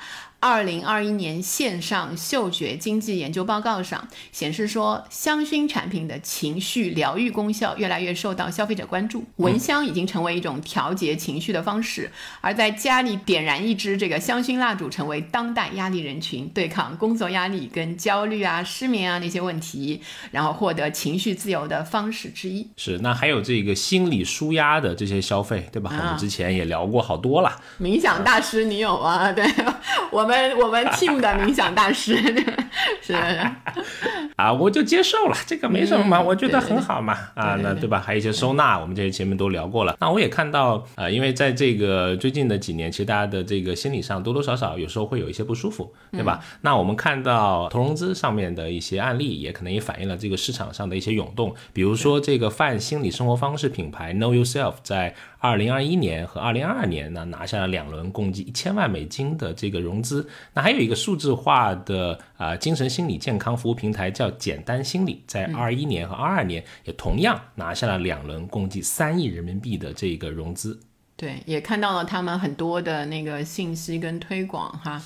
[0.45, 9.23] 二零二一年线上嗅觉经济研究报告上显示说，香薰产品的情绪疗愈功效越来越受到消费者关注。
[9.38, 22.69] 闻香已经成为一种调节情绪的方式，而在家里点燃一支这个香薰蜡烛，成为当代压力人群对抗工作压力、跟焦虑啊、失眠啊那些问题，然后获得情绪自由的方式之一。
[22.77, 25.89] 是，那还有这个心理舒压的这些消费，对吧？
[25.91, 27.60] 我们之前也聊过好多了。
[27.81, 29.31] 冥想大师，你有吗？
[29.31, 29.43] 对
[30.12, 30.35] 我们。
[30.58, 32.15] 我们 team 的冥想大师
[33.02, 33.13] 是
[34.36, 38.02] 啊，我就接受了，这个没什么嘛，我觉得很好嘛啊，那对吧？
[38.06, 39.95] 还有一些收纳，我们这些前面都聊过了。
[40.00, 46.43] 那我也看到啊，因为在这个最近的几年，其实大家的这个心理上多多少少有时候会有一些不舒服，对吧？
[46.62, 51.56] 那我们看到投融资上面的一些案例，也可能也反映了这个市场上的一些涌动。
[51.71, 60.24] 比如说这个泛心理生活方式品牌 Know Yourself 在二零二一年和二零二二年呢，拿下了两轮共计一千万美金的这个融资。
[60.53, 70.79] 那还有一个数字化的啊精神心理健康服务平台叫简单心理，在二一年和二二年也同样拿下了两轮共计三亿人民币的这个融资。
[71.17, 75.01] 对，也看到了他们很多的那个信息跟推广哈。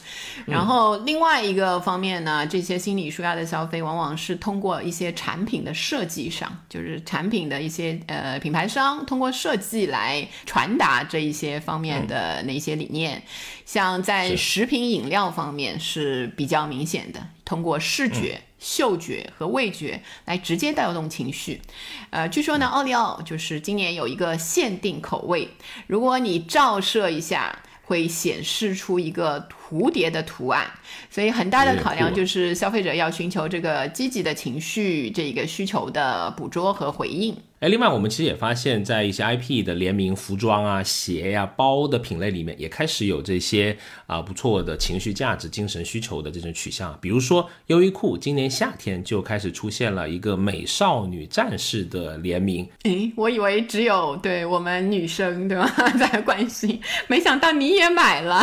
[0.47, 13.21] 然后另外一个方面呢，这些心理舒压的消费，往往是通过一些产品的设计上，就是产品的一些呃品牌商通过设计来传达这一些方面的那些理念。
[13.65, 18.41] 像在食品饮料方面是比较明显的，通过视觉。
[18.59, 21.61] 嗅觉和味觉来直接带动情绪，
[22.09, 25.47] 呃，据说呢，奥利奥就是今年有一个限定口味，
[25.87, 30.65] 如果你照射一下，会显示出一个蝴蝶的图案，
[31.11, 37.35] 所以很大的考量就是消费者要寻求这个积极的情绪这个需求的捕捉和回应。
[37.59, 43.75] 哎，另外我们其实也发现，在一些 IP 的联名服装啊、鞋呀、包的品类里面，也开始有这些
[44.07, 46.97] 啊不错的情绪价值、精神需求的这种取向。
[47.01, 52.65] 比如说，优衣库今年夏天就开始出现了一个美少女战士的联名。
[52.83, 58.39] 诶，我以为只有对我们女生对吧在关心，没想到你也买了。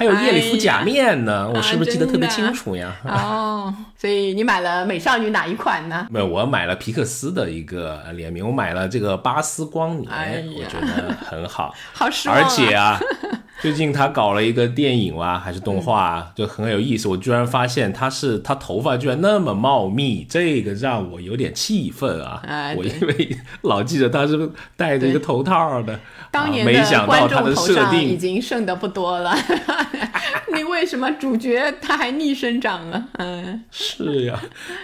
[0.00, 2.94] 还有夜里敷假面呢，我是不是记得特别清楚呀？
[3.04, 6.06] 哦，所以你买了美少女哪一款呢？
[6.10, 8.02] 没有，我买了皮克斯的一个。
[8.16, 12.98] 联名我买了这个巴斯光年，我觉得很好， 好实而且啊，
[13.66, 17.08] 最近他搞了一个电影哇，还是动画，啊就很有意思。
[17.08, 22.40] 我居然发现他是他头发居然那么茂密，这个让我有点气愤啊！
[22.76, 25.98] 我因为老记得他是戴着一个头套的，
[26.30, 29.36] 当年没想到他的设定已经剩的不多了。
[30.54, 33.04] 你为什么主角他还逆生长了？
[33.14, 34.40] 嗯，是呀，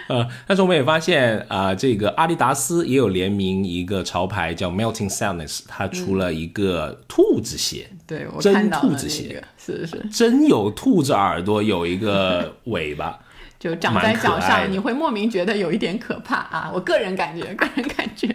[0.09, 13.17] 呃，但是我们也发现啊，这个阿迪达斯也有联名一个潮牌叫 Melting Sadness，它出了一个兔子鞋，对，我真兔子鞋，是是，真有兔子耳朵，有一个 尾巴，
[13.57, 16.71] 就长在脚上，你会莫名觉得有一点可怕啊！
[16.73, 18.27] 我个人感觉， 个人感觉，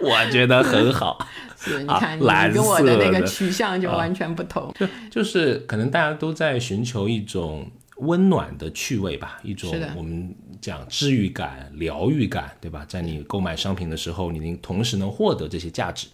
[0.00, 1.18] 我觉得很好。
[1.56, 12.84] 是，你看你跟我的那个取向就完全不同，就就是可能大家都在寻求一种温暖的趣味吧，一种我们讲治愈感、疗愈感，对吧？
[12.88, 16.08] 在你购买商品的时候，你能同时能获得这些价值。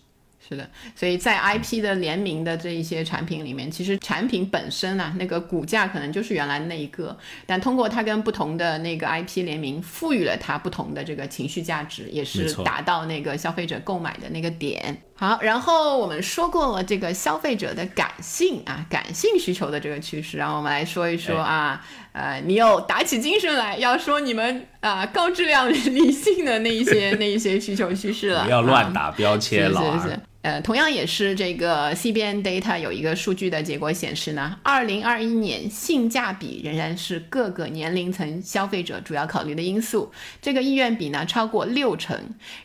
[0.48, 15.02] 是的，所以在 IP 的联名的这一些产品里面，其实产品本身啊，那个股价可能就是原来那一个，但通过它跟不同的那个 IP 联名，赋予了它不同的这个情绪价值，也是达到那个消费者购买的那个点。
[15.20, 29.98] 好，然后我们说过了这个消费者的感性啊，感性需求的这个趋势，然后我们来说一说啊，呃，你又打起精神来要说你们啊高质量理性的那一些那一些需求趋势了， 不要乱打标签了。
[30.00, 42.16] 是是是呃，同样也是这个 CBN Data 有一个数据的结果显示呢，二零二一年性价比仍然是各个年龄层消费者主要考虑的因素，这个意愿比呢超过六成。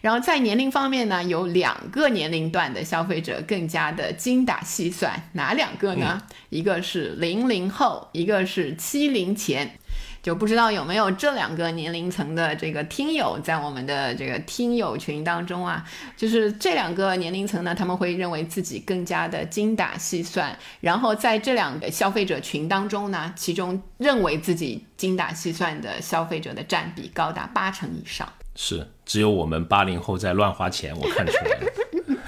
[0.01, 6.21] 然后在年龄方面呢，有两个年龄段的消费者更加的精打细算，哪两个呢？
[6.49, 9.77] 一个是零零后，一个是七零前。
[10.23, 15.83] 就不知道有没有这两个年龄层的这个听友在我们的这个听友群当中啊？
[16.15, 20.57] 就是这两个年龄层呢，他们会认为自己更加的精打细算。
[20.79, 28.31] 然后在这两个消费者群当中呢，其中认为自己精打细算的消费者的占比高达八成以上。
[28.55, 31.73] 是，只有我们八零后在乱花钱，我看出来了。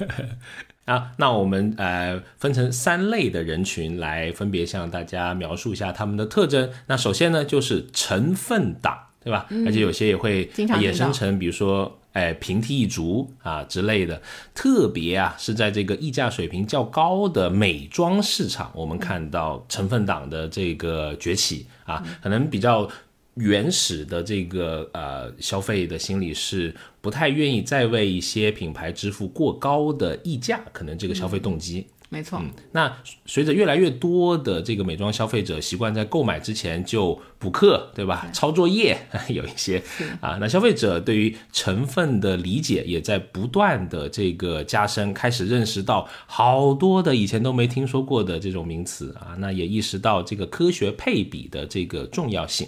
[0.85, 6.69] 啊，那我们呃分成三类的人群来分别向大家描述一下他们的特征。
[6.87, 9.47] 那首先呢就是成分党，对吧？
[9.65, 14.21] 而且有些也会衍生成，比如说哎平替一族啊之类的。
[14.53, 22.87] 特别啊是在这个溢价水平较高的美妆市场，我们看到成分党的这个崛起啊，可能比较。
[23.35, 32.41] 原始的这个呃消费的心理是不太愿意再为一些品牌支付过高的溢价，可能这个消费动机没错。
[32.71, 32.95] 那
[33.25, 38.29] 随着越来越多的这个美妆消费者习惯在购买之前就补课，对吧？
[38.31, 39.81] 抄作业有一些
[40.21, 52.65] 啊，那消费者对于成分的理解也在不断的这个加深，开始认识到好多的以前都没听说过的这种名词啊，那也意识到这个科学配比的这个重要性。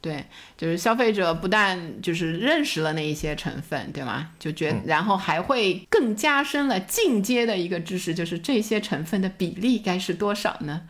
[0.00, 0.24] 对，
[0.56, 4.30] 就是消费者不但就是认识了那一些成分，对吗？
[4.38, 10.82] 就觉，然后还会更加深了进阶的一个知识，就是这些成分的比例该是多少呢？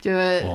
[0.00, 0.10] 就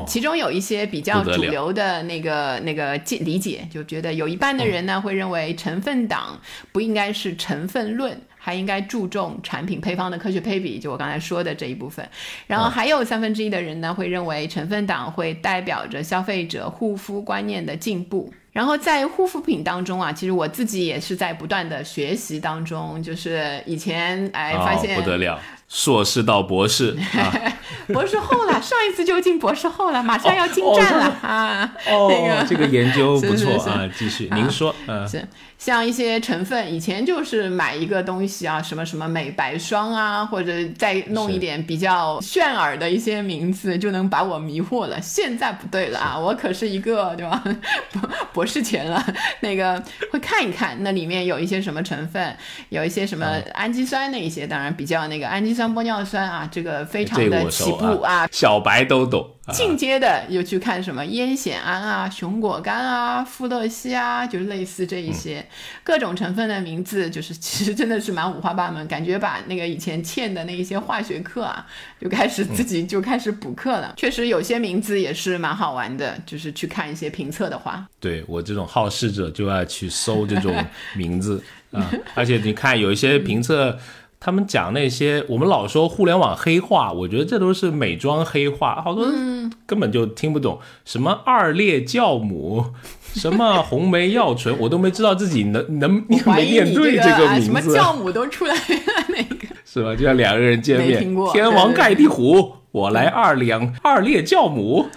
[0.08, 6.42] 其中有一些比较主流的那个那个理解，就觉得有一半的人呢会认为成分党
[6.72, 8.20] 不应该是成分论。
[8.50, 12.04] 还应该注重产品配方的科学配比，就我刚才说的这一部分。
[12.48, 18.34] 然后还有三分之一的人呢，会认为成分党会代表着消费者护肤观念的进步。
[18.52, 25.40] 然后在护肤品当中啊，其实我自己也是在不断的学习当中，就是以前哎发现不得了。
[25.68, 27.32] 硕士到博士啊，
[27.94, 31.72] 博士后了，上一次就进博士后了，马上要进站了啊。
[31.88, 35.24] 哦， 那个这个研究不错啊，继续，您说，嗯，是
[35.60, 45.00] 像一些成分，以前就是买一个东西啊，什么什么美白霜啊，或者再弄一点比较炫耳的一些名字，就能把我迷惑了。
[45.02, 47.44] 现在不对了啊，我可是一个对吧，
[47.92, 49.06] 博博士前了，
[49.42, 52.34] 那个会看一看那里面有一些什么成分，
[52.70, 59.30] 有一些什么氨基酸那一些，当然比较那个氨基酸玻尿酸啊，这个非常的起步啊，小白都懂。
[59.50, 65.46] 啊进阶的又去看什么烟酰胺啊、熊果苷啊、富勒烯啊，就是类似这一些、
[65.84, 71.66] 各种成分的名字，就是其实真的是蛮五花八门，感觉把那个以前欠的那一些化学课啊，
[72.00, 73.94] 就开始自己就开始补课了。
[73.98, 80.56] 确实有些名字也是蛮好玩的，就是去看一些评测的话，对我这种好事者就爱去搜这种
[80.96, 83.78] 名字啊，而且你看有一些评测。
[84.20, 90.60] 他们讲那些，我们老说互联网黑话，我觉得这都是美妆黑话，好多人根本就听不懂。
[90.84, 92.66] 什么二裂酵母，
[93.14, 98.62] 什么红梅药醇，我都没知道自己能能念没念疑你这对这啊什么，酵母都出来了
[99.08, 99.48] 那个。
[99.64, 99.96] 是吧？
[99.96, 104.88] 就像两个人见面，天王盖地虎，我来二两二裂酵母，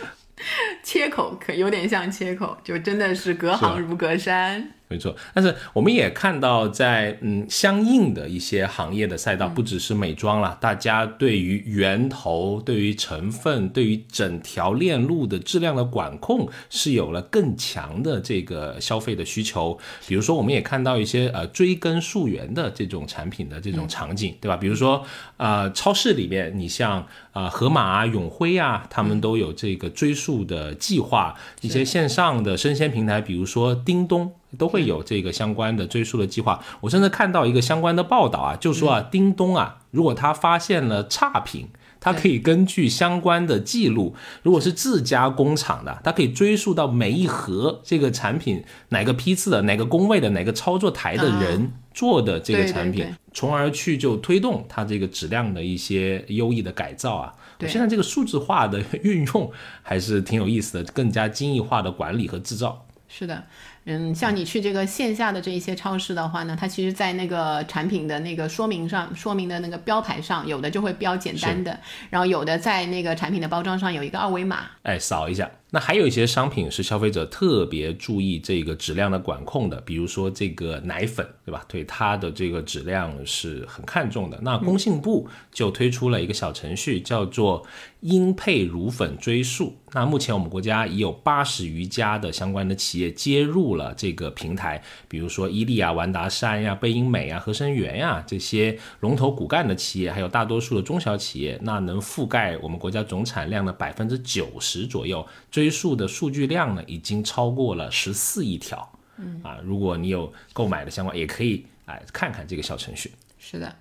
[0.82, 4.70] 切口可有点像切口，就真的是隔行如隔山。
[4.88, 19.76] 没错，但是我们也看到在，嗯相应的一些行业的赛道，不只是美妆了，大家对于源头、对于成分、对于整条链路的质量的管控是有了更强的这个消费的需求。
[20.06, 24.56] 比如说，我们也看到一些呃追根溯源的这种产品的这种场景，对吧？
[24.56, 25.04] 比如说，
[25.36, 27.04] 呃，超市里面，你像
[27.36, 31.34] 啊盒马啊、永辉啊，他们都有这个追溯的计划。
[31.60, 34.32] 一些线上的生鲜平台，比如说叮咚。
[34.58, 36.58] 都会有这个相关的追溯的计划。
[36.80, 41.68] 我甚至看到一个相关的报道啊，就说啊，叮咚啊，如果他发现了差评，
[42.06, 57.32] 它可以根据相关的记录，如果是自家工厂的，它可以追溯到每一盒这个产品哪个批次的、哪个工位的、哪个操作台的人做的这个产品，对对对从而去就推动它这个质量的一些优异的改造啊。
[57.58, 59.50] 对现在这个数字化的运用
[59.82, 62.86] 还是挺有意思的，更加精益化的管理和制造。
[63.08, 63.42] 是的，
[63.86, 71.78] 嗯，像你去这个线下的这一些超市的话呢，它其实，在那个产品的那个说明上，说明的那个标牌上，有的就会标简单的，
[72.10, 75.50] 然后有的在那个产品的包装上有一个二维码，哎，扫一下。
[75.70, 81.64] 那还有一些商品是消费者特别注意这个质量的管控的，比如说这个奶粉，对吧？
[81.68, 84.38] 对它的这个质量是很看重的。
[84.42, 87.66] 那工信部就推出了一个小程序，叫做
[88.00, 89.74] 英配乳粉追溯。
[89.92, 105.26] 那目前我们国家已有八十余家的相关的企业接入了这个平台，比如说伊利啊、完达山呀、贝因美啊、合生元呀这些龙头骨干的企业，还有大多数的中小企业，那能覆盖我们国家总产量的百分之九十左右。
[105.50, 108.88] 追溯的数据量呢，已经超过了十四亿条。
[109.18, 113.10] 嗯啊，如果你有购买的相关，也可以哎看看这个小程序。
[113.38, 113.74] 是的。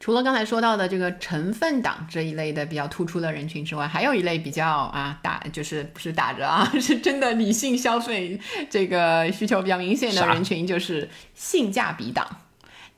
[0.00, 8.38] 除了刚才说到的这个成分党这一类的比较突出的人群之外，还有一类比较啊打就是不是打着啊， 是真的理性消费
[8.70, 12.26] 这个需求比较明显的人群，就是性价比党。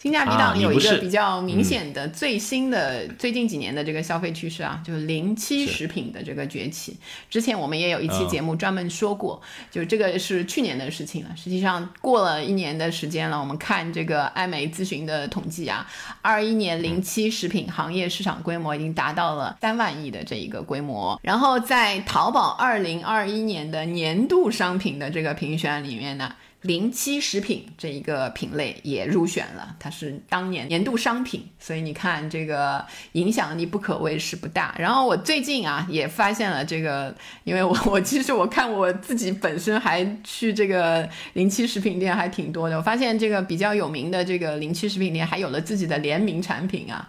[0.01, 6.97] 性价比档有一个比较明显的最新的、最近几年的这个消费趋势啊，就是零七食品的这个崛起。
[7.29, 11.31] 之前我们也有一期节目专门说过，就这个是去年的事情了。
[11.37, 15.87] 实际上过了一年的时间了，我们看这个艾媒咨询的统计啊，
[16.23, 21.21] 二一年零七食品行业市场规模已经达到了三万亿的这一个规模。
[21.23, 26.35] 然后在淘宝二零二一年的年度商品的这个评选里面呢。
[26.63, 34.75] 零七食品这一个品类也入选了，它是当年年度商品，所以你看这个影响力不可谓是不大。
[34.79, 47.09] 然后我最近啊也发现了这个，因为我 我其实我看我自己本身还去这个零七食品店还挺多的，我发现这个比较有名的这个零七食品店还有了自己的联名产品啊。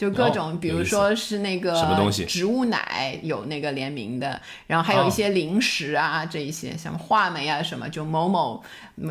[0.00, 8.64] 就各种，比如说是那个什么东西，植物奶有那个联名的，然后还有一些零食啊，这一些像话梅啊什么，就某某，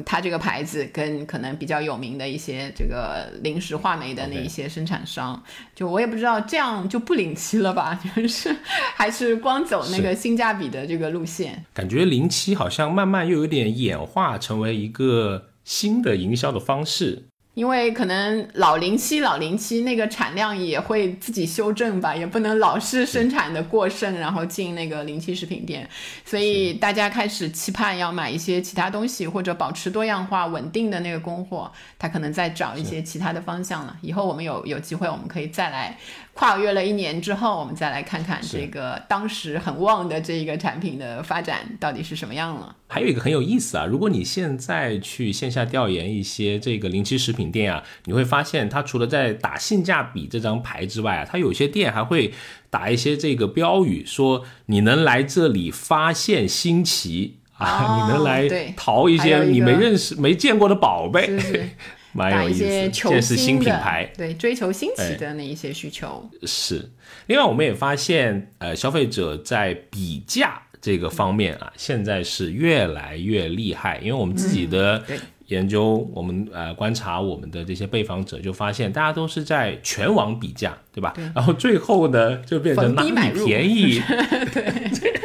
[0.04, 5.40] 它这个牌子跟可能比较有名的一些这个零食话梅的那一些生产商，
[5.76, 8.56] 就我也不知道这样就不领七了吧，就是
[8.96, 11.64] 还是光走那个性价比的这个路线。
[11.72, 17.29] 感觉零七好像慢慢又有点演化成为一个新的营销的方式。
[17.56, 25.90] 因为可能老零七老零七那个产量也会自己修正吧，也不能老是生产的过剩，然后进那个零七食品店，
[26.24, 33.98] 所以大家开始期盼要买一些其他东西，或者保持多样化稳定的那个供货，他可能在找一些其他的方向了。
[34.02, 35.98] 以后我们有有机会，我们可以再来。
[36.40, 42.74] 跨越了一年之后，我们再来看看这个当时很旺的这个产品的发展到底是什么样了。
[42.88, 52.34] 还有一个很有意思啊，如果你现在去线下调研一些这个零七食品店啊，你会发现它除了在打性价比这张牌之外啊，它有些店还会
[52.70, 61.76] 打一些这个标语，说你能来这里发现新奇啊，你能来淘一些你没认识、没见过的宝贝。
[62.16, 66.90] 打一些求新品牌，对追求新奇的那一些需求是。
[67.28, 74.00] 另外，我们也发现，呃，消费者在比价这个方面啊，现在是越来越厉害。
[74.00, 75.04] 因为我们自己的
[75.48, 81.14] 研究，我们呃观察我们的这些被访者，就发现大家都是在全网比价，对吧？
[81.36, 84.02] 然后最后呢，就变成哪里便宜。
[85.00, 85.22] 对。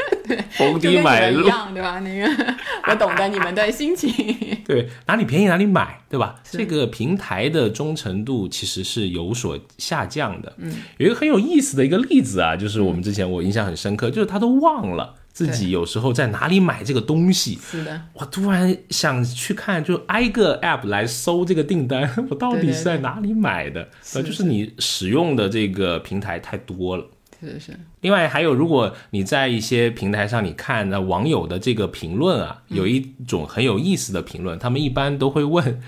[0.52, 2.00] 逢低买入，对吧？
[2.00, 2.54] 那个
[2.88, 4.12] 我懂得你们的心情。
[4.66, 6.36] 对，哪里便宜哪里买，对吧？
[6.44, 10.52] 这个平台的忠诚度其实是有所下降的。
[10.58, 17.58] 嗯，有一个很有意思的一个例子啊，就是我们之前我印象很深刻，就是他都忘了自己有时候在哪里买这个东西。
[17.62, 23.86] 是的，我突然想去看，就挨个 app 来搜这个订单， 我到底是在哪里买的？
[24.14, 27.04] 呃，就是你使用的这个平台太多了。
[27.44, 27.72] 是是。
[28.00, 35.80] 另外还有，如果你在一些平台上，你看那网友的这个评论啊，有一种很有意思的评论，他们一般都会问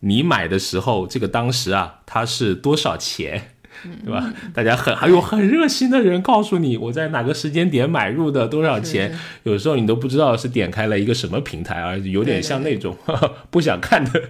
[0.00, 3.50] 你买的时候，这个当时啊，它是多少钱，
[4.04, 4.32] 对吧？
[4.52, 12.96] 大家很还有很热心的人告诉你，我在哪个时间点买入的多少钱，有时候你都不知道是点开了一个什么平台啊，有点像那种
[13.50, 14.22] 不想看的。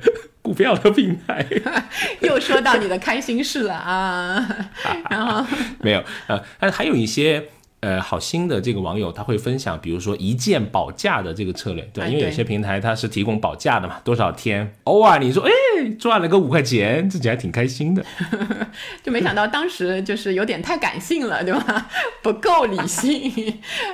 [0.45, 1.43] 股票的平台，
[2.21, 4.47] 又说到你的开心事了啊！
[5.09, 5.43] 然后。
[5.81, 7.43] 没有呃，但是还有一些
[7.81, 15.51] 呃好心的这个网友，他会分享，比如说一键保价的这个策略，对，因为有些平台它是提供保价的嘛，多少天，偶尔你说哎
[15.99, 18.05] 赚了个五块钱，自己还挺开心的，
[19.03, 21.89] 就没想到当时就是有点太感性了，对吧？
[22.23, 23.33] 不够理性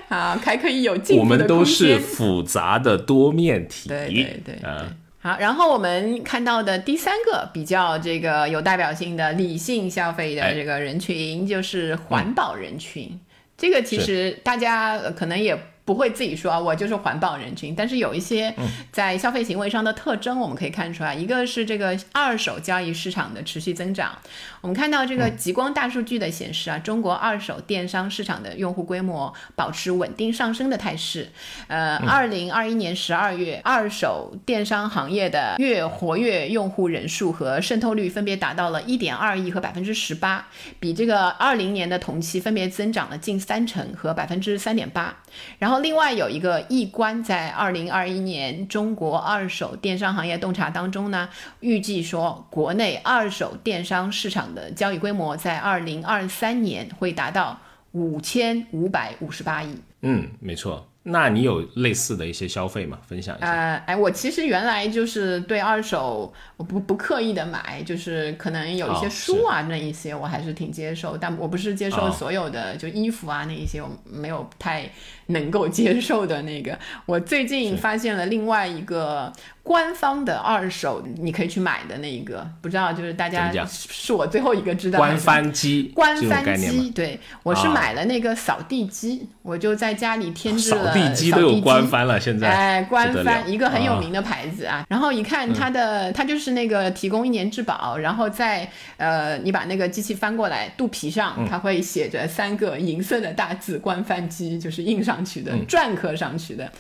[0.08, 4.96] 啊，还可以有进步我们都是复杂的多面体，对对对，嗯。
[5.20, 13.20] 好，然后我们看到的第三个比较这个有代表性的理性消费的这个人群，就是环保人群。
[13.56, 15.58] 这个其实大家可能也。
[15.90, 17.74] 不会自己说啊，我就是环保人群。
[17.74, 18.54] 但是有一些
[18.92, 24.16] 在消费行为上的特征，我们可以看出来，一个是这个二手交易市场的持续增长。
[24.60, 31.28] 我们看到这个极光大数据的显示啊，中国二手电商市场的用户规模保持稳定上升的态势。
[31.66, 40.46] 呃，二零二一年十二月，二手电商行业的月活跃用户人数和渗透率分别达到了一点二亿和百分之十八，
[40.78, 45.16] 比这个二零年的同期分别增长了近三成和百分之三点八。
[45.58, 45.79] 然后。
[45.82, 51.28] 另外有一个易观在二零二一年中国二手电商行业洞察当中呢，
[51.60, 57.58] 预计说国内二手电商市场的交易规模在二零二三年会达到
[57.92, 59.74] 五千五百五十八亿。
[60.02, 60.86] 嗯，没错。
[61.02, 62.98] 那你有类似的一些消费吗？
[63.06, 63.50] 分享一下。
[63.50, 71.16] 呃，哎，我其实原来就是对二手，我不不刻意的买，就是可能有一些书啊那一些，我还是挺接受。
[71.16, 74.90] 但我不是接受所有的，就衣服啊那一些，我没有太
[75.26, 76.78] 能够接受的那个。
[77.06, 79.32] 我最近发现了另外一个。
[79.62, 84.98] 官方的二手你可以去买的那一个，不知道就是大家是我最后一个知道。
[84.98, 90.86] 官翻机，官翻机，对我是买了那个扫地机，我就在家里添置了。
[90.86, 94.84] 扫地机都有官翻了，现在哎，官翻一个很有名的牌子啊。
[94.88, 106.70] 然后一看它的，它就是那个提供一年质保，然后在呃，你把那个机器翻过来，肚皮上它会写着三个银色的大字“官翻机”，就是印上去的，篆刻上去的。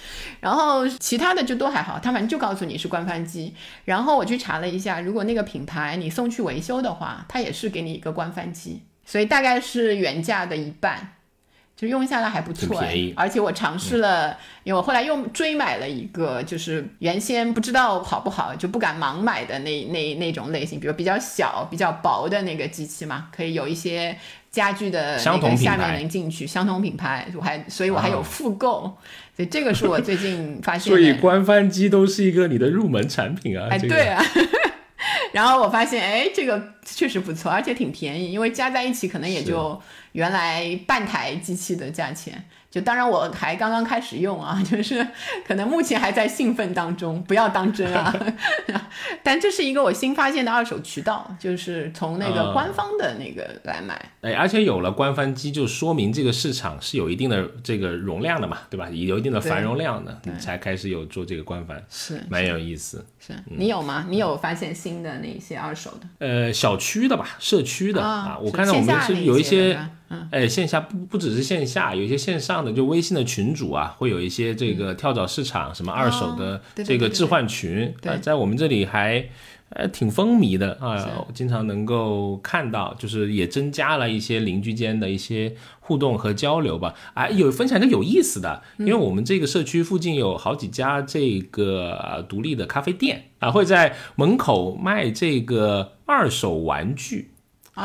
[0.40, 2.69] 然后其他的就都还好，它反正就告诉你。
[2.76, 3.54] 是官方机，
[3.84, 11.14] 然后我去查了一下，如果那个品牌你送去维修的话，它也是给你一个官方机，所以大概是原价的一半，
[11.76, 12.82] 就用下来还不错，
[13.16, 24.16] 而且我尝试了，因为我后来又追买了一个，就是原先不知道好不好，就不敢盲买的那那那种类型，比如比较小、比较薄的那个机器嘛，可以有一些
[24.50, 28.82] 家具的那个下面能进去，相同品牌，我还所以我还有复购。
[29.36, 33.68] 所以这个是我最近 发现，所以官方机都是一个你的入门产品啊。
[33.70, 34.22] 哎，对啊。
[35.32, 39.80] 然后我发现，哎，这个确实不错，而且挺便宜，因为加在一起可能也就
[40.12, 42.44] 原来半台机器的价钱。
[42.70, 45.04] 就当然我还刚刚开始用啊， 就是
[45.44, 48.14] 可能目前还在兴奋当中，不要当真啊。
[49.24, 54.00] 但这是一个我新发现的二手渠道，就是从那个官方的那个来买。
[54.20, 58.88] 哎，而且有了官方机，就说明这个市场是有一定的这个容量的嘛，对吧？
[58.90, 63.04] 有一定的繁荣量的，你才开始有做这个官方，是蛮有意思。
[63.18, 64.06] 是你有吗？
[64.08, 66.06] 你有发现新的那些二手的？
[66.18, 69.76] 呃，小区的吧，社区的啊，我看到我们是有一些。
[70.32, 79.24] 哎，线下不不只是线下，有一些线上的，就微信的群主啊，会有一些这个跳蚤市场什么二手的这个置换群，在我们这里还
[79.68, 86.92] 呃挺风靡的啊，经常能够看到，就是也增加了一些邻居间的一些互动和交流吧。
[87.14, 97.29] 啊，有分享一个有意思的，因为我们这个社区附近有好几家这个独立的咖啡店啊，会在门口卖这个二手玩具。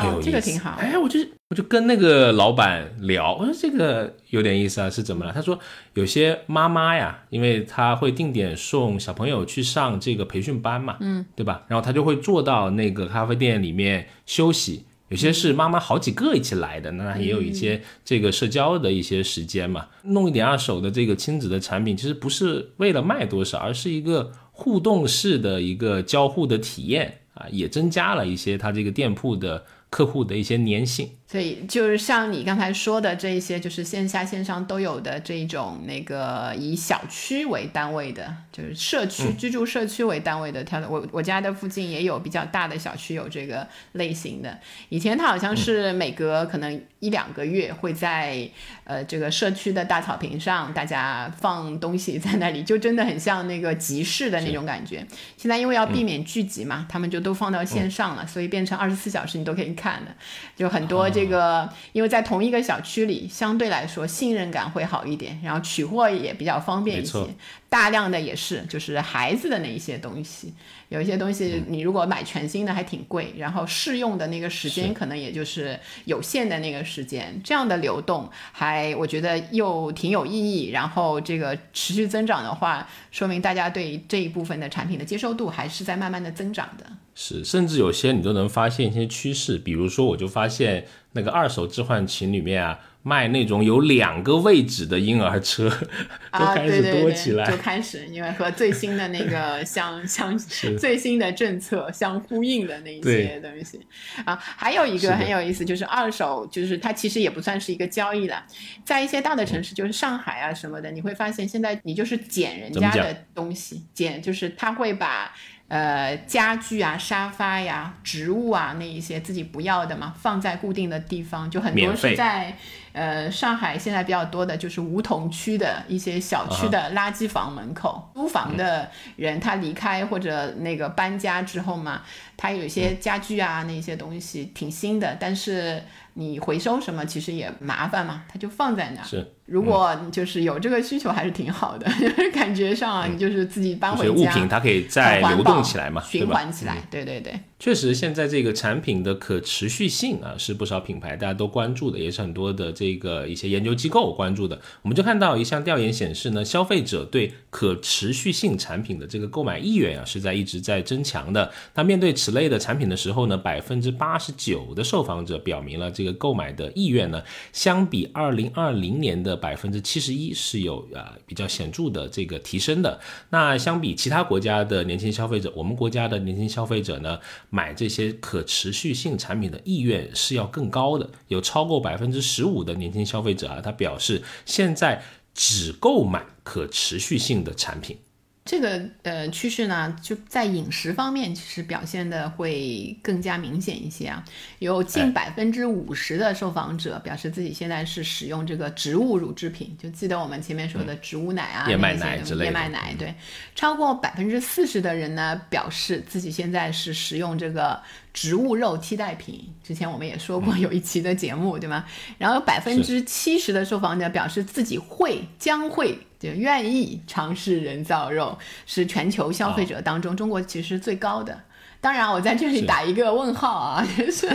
[0.01, 0.71] 哦，这个挺好。
[0.79, 1.19] 哎，我就
[1.49, 5.31] 我就跟那个老板聊，我说这个有点意思啊，是怎么了？
[5.31, 5.57] 他说
[5.93, 11.63] 有些妈妈呀，因为他会定点送小朋友去上这个培训班嘛，嗯，对吧？
[11.67, 14.85] 然后他就会坐到那个咖啡店里面休息。
[15.09, 29.63] 有些是妈妈好几个一起来的，那也有一些这个社交的一些时间嘛，弄一点二手的这个亲子的产品，其实不是为了卖多少，而是一个互动式的一个交互的体验啊，也增加了一些他这个店铺的。
[29.95, 31.09] 客户的一些粘性。
[31.27, 40.87] 所以就是像你刚才说的这一些，就是线下线上都有的这一种那个以小区为单位的，就是社区居住社区为单位的跳的。
[40.87, 44.59] 我我家的附近也有比较大的小区有这个类型的。
[44.89, 48.47] 以前它好像是每隔可能一两个月会在
[48.83, 55.05] 呃这个社区的大草坪上，大家放东西在那里，就真的很像那个集市的那种感觉。
[55.35, 60.15] 现在因为要避免聚集嘛，他们就都放到线上了，所以变成二十四小时你都可以看的，
[60.55, 61.09] 就很多。
[61.09, 67.25] 这个，因为在同一个小区里，相对来说信任感会好一点，然后取货也比较方便一些。
[67.67, 70.53] 大量的也是，就是孩子的那一些东西，
[70.87, 80.69] 有一些东西你如果买全新的还挺贵，然后试用的那个时间可能也就是有限的那个时间，这样的流动还我觉得又挺有意义。
[80.69, 86.85] 然后这个持续增长的话，说明大家对这一部分的产品的接受度还是在慢慢的增长的。
[87.17, 95.69] 是，甚至有些你都能发现一些趋势，比如说我就发现那个二手置换群里面啊，卖那种有两个位置的婴儿车，
[96.37, 100.37] 都开始多起来，就开始，因为和最新的那个 相相
[100.77, 103.79] 最新的政策相呼应的那一些东西
[104.25, 108.43] 啊，还有一个很有意思，就是二手，就是它其实也不算是一个交易了，
[108.83, 115.33] 在一些大的城市，就是上海啊什么的，你会发现现在你就是捡人家的东西，捡就是他会把。
[115.67, 122.55] 呃，家具啊、沙发呀、植物啊，那一些自己不要的嘛，放在固定的地方，就很多是在
[122.93, 132.03] 呃上海现在比较多的就是梧桐区的一些小区的垃圾房门口，租房的人他离开或者那个搬家之后嘛，
[132.37, 135.81] 他有一些家具啊那些东西挺新的，但是。
[136.17, 139.03] 你回收什么其实也麻烦嘛，他就放在那儿。
[139.03, 141.87] 是，如果就是有这个需求，还是挺好的。
[141.99, 146.87] 就是 感觉上啊，你就是自己搬回家，物品它可以再流动起来嘛，循环起来。
[146.89, 147.39] 对对对。
[147.57, 154.59] 确实，现在这个产品的可持续性啊，是不少品牌大家都关注的，也是很多的这个一些研究机构关注的。
[154.81, 161.51] 我们就看到一项调研显示呢，消费者对可持续性产品的这个购买意愿啊，是在一直在增强的。
[161.75, 167.23] 那面对此类的产品的时候呢，百分之八十九的受访者表明了这个购买的意愿呢，
[167.53, 172.99] 相比二零二零年的百分之七十一是有啊比较显著的这个提升的。
[173.29, 177.19] 那相比其他国家的年轻消费者，我们国家的年轻消费者呢？
[177.49, 185.01] 买这些可持续性产品的意愿是要更高的，有超过百分之十五的年轻消费者啊，他表示现在
[185.33, 187.97] 只购买可持续性的产品。
[188.45, 194.23] 这个呃趋势呢，就在饮食方面其实表现的会更加明显一些啊。
[194.59, 202.45] 有近百分之五十的受访者表示自己现在是使用这个植物乳制品，就记得我们前面说的植物奶啊，燕麦奶之类的。
[202.45, 203.15] 燕麦奶对，
[203.55, 207.81] 超过百分之四十的人呢表示自己现在是使用这个
[208.13, 209.51] 植物肉替代品。
[209.63, 211.83] 之前我们也说过有一期的节目对吗？
[212.19, 215.97] 然后有百分之七十的受访者表示自己会将会。
[216.25, 221.37] 就愿意尝试人造肉，是全球消费者当中中国其实最高的。
[221.81, 224.27] 当然，我在这里打一个问号啊， 就是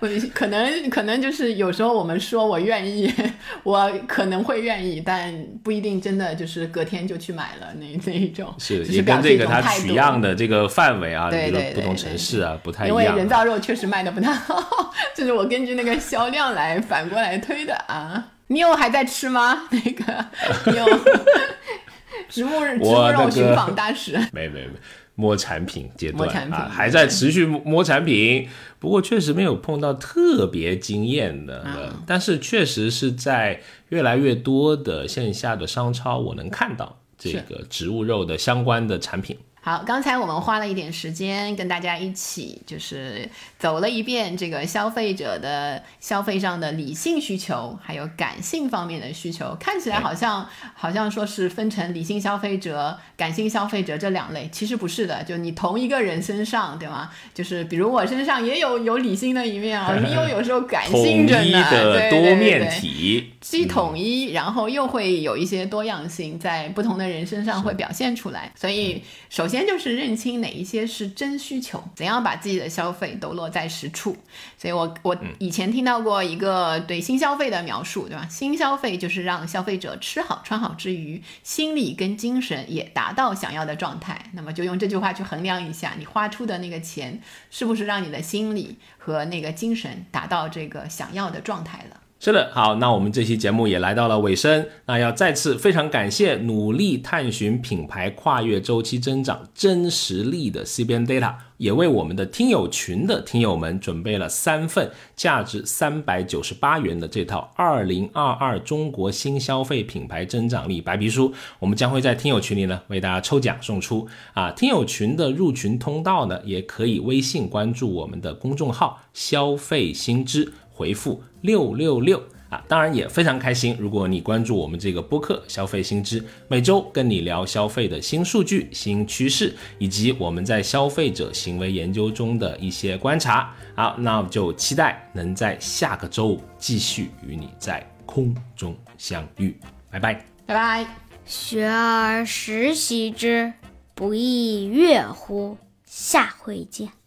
[0.00, 3.12] 我可能可能就是有时候我们说我愿意，
[3.62, 5.32] 我可能会愿意，但
[5.62, 8.52] 不一定真的就是隔天就去买了那那一种。
[8.58, 11.30] 是，也跟这个它取样的这个范围啊，
[11.74, 12.96] 不同城市啊不太一样。
[12.96, 18.32] 因为人造肉确实卖的不太好， 就是我根据那个销量来反过来推的啊。
[18.48, 19.68] 你有还在吃吗？
[19.70, 20.26] 那个
[20.66, 20.84] 你有
[22.28, 24.12] 植物植物肉寻访大使？
[24.32, 24.72] 没没没，
[25.14, 28.48] 摸产品阶段啊，还在持续摸产品。
[28.78, 39.36] 不过确实没有碰到特别惊艳的，但是确实是在越来越多的线下的商超，我能看到这个植物肉的相关的产品。
[39.60, 43.28] 好，刚才我们花了一点时间跟大家一起，就是
[43.58, 49.54] 走了一遍这个消费者的消费上的理性需求，还有感性方面的需求。
[49.60, 55.22] 看起来好像好像说是分成理性消费者、感性消费者这两类，其实不是的。
[55.24, 57.10] 就你同一个人身上，对吗？
[57.34, 68.50] 就是比如我身上也有有理性的一面啊，你有有时候感性着呢，对多面体，既统一，然后又会有一些多样性，在不同的人身上会表现出来。
[68.54, 69.58] 所以首先。
[69.58, 74.16] 先就是认清哪一些是真需求，怎样把自己的消费都落在实处。
[74.56, 78.26] 所以我我以前听到过一个对新消费的描述，对吧？
[78.28, 84.30] 新消费就是让消费者吃好穿好之余，心理跟精神也达到想要的状态。
[84.32, 87.20] 那么就用这句话去衡量一下，你花出的那个钱
[87.50, 92.00] 是不是让你的心理和那个精神达到这个想要的状态了。
[92.20, 94.66] 是的，好，那我们这期节目也来到了尾声。
[94.86, 111.32] 那要再次非常感谢努力探寻品牌跨越周期增长真实力的 CBN Data，也为我们的听友群的听友们准备了三份价值三百九十八元的这套二零二二中国新消费品牌增长力白皮书。
[111.60, 120.52] 我们将会在听友群里呢为大家抽奖送出啊，听友群的入群通道呢也可以微信关注我们的公众号消费新知。
[120.78, 123.76] 回复六六六啊，当然也非常开心。
[123.80, 133.52] 如果你关注我们这个播客《消费新知》，每周跟你聊消费的新数据、新趋势，以及我们在消费者行为研究中的一些观察。
[133.74, 139.58] 好，那我们就期待能在下个周五继续与你在空中相遇。
[139.90, 140.86] 拜拜，拜拜。
[141.26, 143.52] 学而时习之，
[143.94, 145.58] 不亦说乎？
[145.84, 146.97] 下回见。